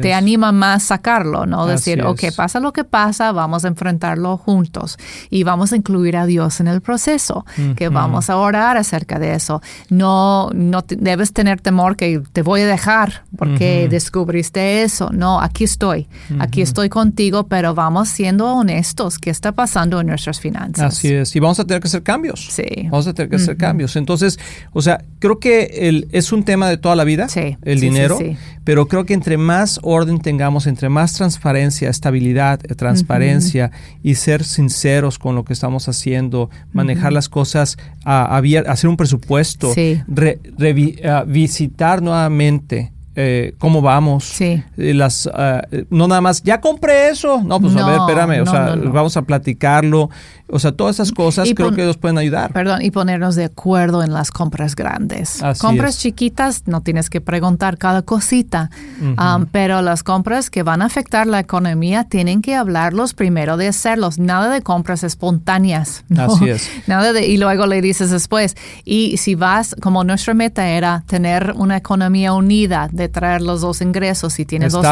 te, 0.00 0.14
anima 0.14 0.52
más 0.52 0.84
sacarlo, 0.84 1.46
¿no? 1.46 1.66
Decir, 1.66 2.02
ok, 2.02 2.24
pasa 2.36 2.60
lo 2.60 2.72
que 2.72 2.84
pasa, 2.84 3.32
vamos 3.32 3.64
a 3.64 3.68
enfrentarlo 3.68 4.36
juntos 4.36 4.98
y 5.30 5.42
vamos 5.42 5.72
a 5.72 5.76
incluir 5.76 6.16
a 6.16 6.26
Dios 6.26 6.60
en 6.60 6.68
el 6.68 6.80
proceso, 6.80 7.44
que 7.76 7.88
vamos 7.88 8.30
a 8.30 8.36
orar 8.36 8.76
acerca 8.76 9.18
de 9.18 9.34
eso. 9.34 9.62
No, 9.90 10.50
no 10.54 10.84
debes 10.88 11.32
tener 11.32 11.60
temor 11.60 11.96
que 11.96 12.22
te 12.32 12.42
voy 12.42 12.62
a 12.62 12.66
dejar 12.66 13.24
porque 13.36 13.88
descubriste 13.90 14.82
eso. 14.82 15.10
No, 15.12 15.40
aquí 15.40 15.64
estoy, 15.64 16.08
aquí 16.38 16.62
estoy 16.62 16.88
contigo, 16.88 17.46
pero 17.48 17.74
vamos 17.74 18.08
siendo 18.08 18.46
honestos. 18.46 19.18
¿Qué 19.18 19.30
está 19.30 19.52
pasando 19.52 20.00
en 20.00 20.06
nuestras 20.06 20.40
finanzas? 20.40 20.94
Así 20.94 21.12
es, 21.12 21.34
y 21.36 21.40
vamos 21.40 21.58
a 21.60 21.64
tener 21.64 21.82
que 21.82 21.88
hacer 21.88 22.02
cambios. 22.02 22.48
Sí. 22.50 22.88
Vamos 22.90 23.06
a 23.06 23.14
tener 23.14 23.30
que 23.30 23.36
hacer 23.36 23.56
cambios. 23.56 23.96
Entonces, 23.96 24.38
o 24.72 24.82
sea, 24.82 25.04
creo 25.18 25.38
que 25.38 25.88
el, 25.88 26.08
es 26.12 26.32
un 26.32 26.44
tema 26.44 26.68
de 26.68 26.76
toda 26.76 26.96
la 26.96 27.04
vida, 27.04 27.28
sí. 27.28 27.56
el 27.62 27.80
dinero 27.80 27.97
pero 28.64 28.86
creo 28.88 29.04
que 29.04 29.14
entre 29.14 29.36
más 29.36 29.80
orden 29.82 30.20
tengamos, 30.20 30.66
entre 30.66 30.88
más 30.88 31.14
transparencia, 31.14 31.88
estabilidad, 31.88 32.60
eh, 32.64 32.74
transparencia 32.74 33.70
y 34.02 34.16
ser 34.16 34.44
sinceros 34.44 35.18
con 35.18 35.34
lo 35.34 35.44
que 35.44 35.52
estamos 35.52 35.88
haciendo, 35.88 36.50
manejar 36.72 37.12
las 37.12 37.28
cosas, 37.28 37.78
a, 38.04 38.36
hacer 38.36 38.90
un 38.90 38.96
presupuesto, 38.96 39.72
revisitar 40.56 42.02
nuevamente 42.02 42.92
eh, 43.20 43.54
cómo 43.58 43.82
vamos. 43.82 44.22
Sí. 44.22 44.62
Eh, 44.76 44.94
las, 44.94 45.28
ah, 45.34 45.62
no 45.90 46.06
nada 46.06 46.20
más, 46.20 46.40
ya 46.44 46.60
compré 46.60 47.08
eso. 47.08 47.42
No, 47.42 47.60
pues 47.60 47.74
a 47.74 47.84
ver, 47.84 47.96
espérame, 47.98 48.42
o 48.42 48.46
sea, 48.46 48.76
vamos 48.76 49.16
a 49.16 49.22
platicarlo. 49.22 50.08
O 50.50 50.58
sea, 50.58 50.72
todas 50.72 50.96
esas 50.96 51.12
cosas 51.12 51.50
creo 51.54 51.72
que 51.72 51.84
nos 51.84 51.98
pueden 51.98 52.16
ayudar. 52.16 52.52
Perdón, 52.52 52.80
y 52.80 52.90
ponernos 52.90 53.34
de 53.34 53.44
acuerdo 53.44 54.02
en 54.02 54.14
las 54.14 54.30
compras 54.30 54.76
grandes. 54.76 55.42
compras 55.58 55.98
chiquitas, 55.98 56.62
no 56.66 56.80
tienes 56.80 57.10
que 57.10 57.20
preguntar 57.20 57.76
cada 57.76 58.02
cosita, 58.02 58.70
um, 59.00 59.46
pero 59.50 59.82
las 59.82 60.02
compras 60.02 60.48
que 60.48 60.62
van 60.62 60.80
a 60.80 60.86
afectar 60.86 61.26
la 61.26 61.40
economía 61.40 62.04
tienen 62.04 62.40
que 62.40 62.54
hablarlos 62.54 63.12
primero 63.14 63.56
de 63.56 63.68
hacerlos. 63.68 64.18
Nada 64.18 64.48
de 64.48 64.62
compras 64.62 65.02
espontáneas. 65.02 66.04
Así 66.16 66.48
es. 66.48 66.70
Nada 66.86 67.12
de, 67.12 67.26
y 67.26 67.36
luego 67.36 67.66
le 67.66 67.82
dices 67.82 68.10
después. 68.10 68.56
Y 68.84 69.18
si 69.18 69.34
vas, 69.34 69.76
como 69.82 70.02
nuestra 70.04 70.32
meta 70.32 70.68
era 70.68 71.02
tener 71.06 71.52
una 71.56 71.76
economía 71.76 72.32
unida, 72.32 72.88
de 72.90 73.07
traer 73.08 73.42
los 73.42 73.60
dos 73.60 73.80
ingresos, 73.80 74.34
si 74.34 74.44
tienes 74.44 74.72
dos, 74.72 74.86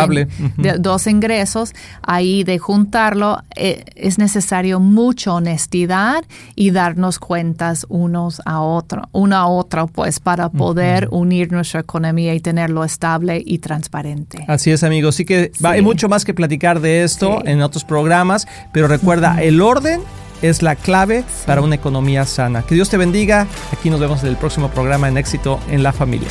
dos, 0.79 1.07
ingresos, 1.07 1.75
ahí 2.03 2.45
de 2.45 2.59
juntarlo, 2.59 3.43
eh, 3.55 3.85
es 3.95 4.19
necesario 4.19 4.81
mucho 4.81 5.35
honestidad 5.35 6.25
y 6.55 6.71
darnos 6.71 7.19
cuentas 7.19 7.87
unos 7.89 8.41
a 8.45 8.61
otro, 8.61 9.09
uno 9.13 9.37
a 9.37 9.47
otro, 9.47 9.87
pues 9.87 10.21
para 10.21 10.49
poder 10.49 11.09
unir 11.11 11.53
nuestra 11.53 11.81
economía 11.81 12.35
y 12.35 12.41
tenerlo 12.41 12.85
estable 12.85 13.43
y 13.45 13.59
transparente. 13.59 14.45
Así 14.49 14.71
es, 14.71 14.83
amigos. 14.83 15.17
Sí 15.17 15.25
que 15.25 15.53
hay 15.63 15.83
mucho 15.83 16.09
más 16.09 16.25
que 16.25 16.35
platicar 16.35 16.81
de 16.81 17.03
esto 17.03 17.45
en 17.45 17.63
otros 17.63 17.85
programas, 17.85 18.47
pero 18.73 18.89
recuerda, 18.89 19.43
el 19.43 19.61
orden 19.61 20.01
es 20.43 20.63
la 20.63 20.77
clave 20.77 21.25
para 21.47 21.61
una 21.61 21.75
economía 21.75 22.25
sana. 22.25 22.63
Que 22.63 22.75
Dios 22.75 22.89
te 22.91 22.97
bendiga. 22.97 23.47
Aquí 23.73 23.91
nos 23.91 24.01
vemos 24.01 24.23
en 24.23 24.29
el 24.29 24.37
próximo 24.37 24.71
programa 24.71 25.09
en 25.09 25.19
Éxito 25.19 25.61
en 25.71 25.83
la 25.83 25.93
Familia. 25.93 26.29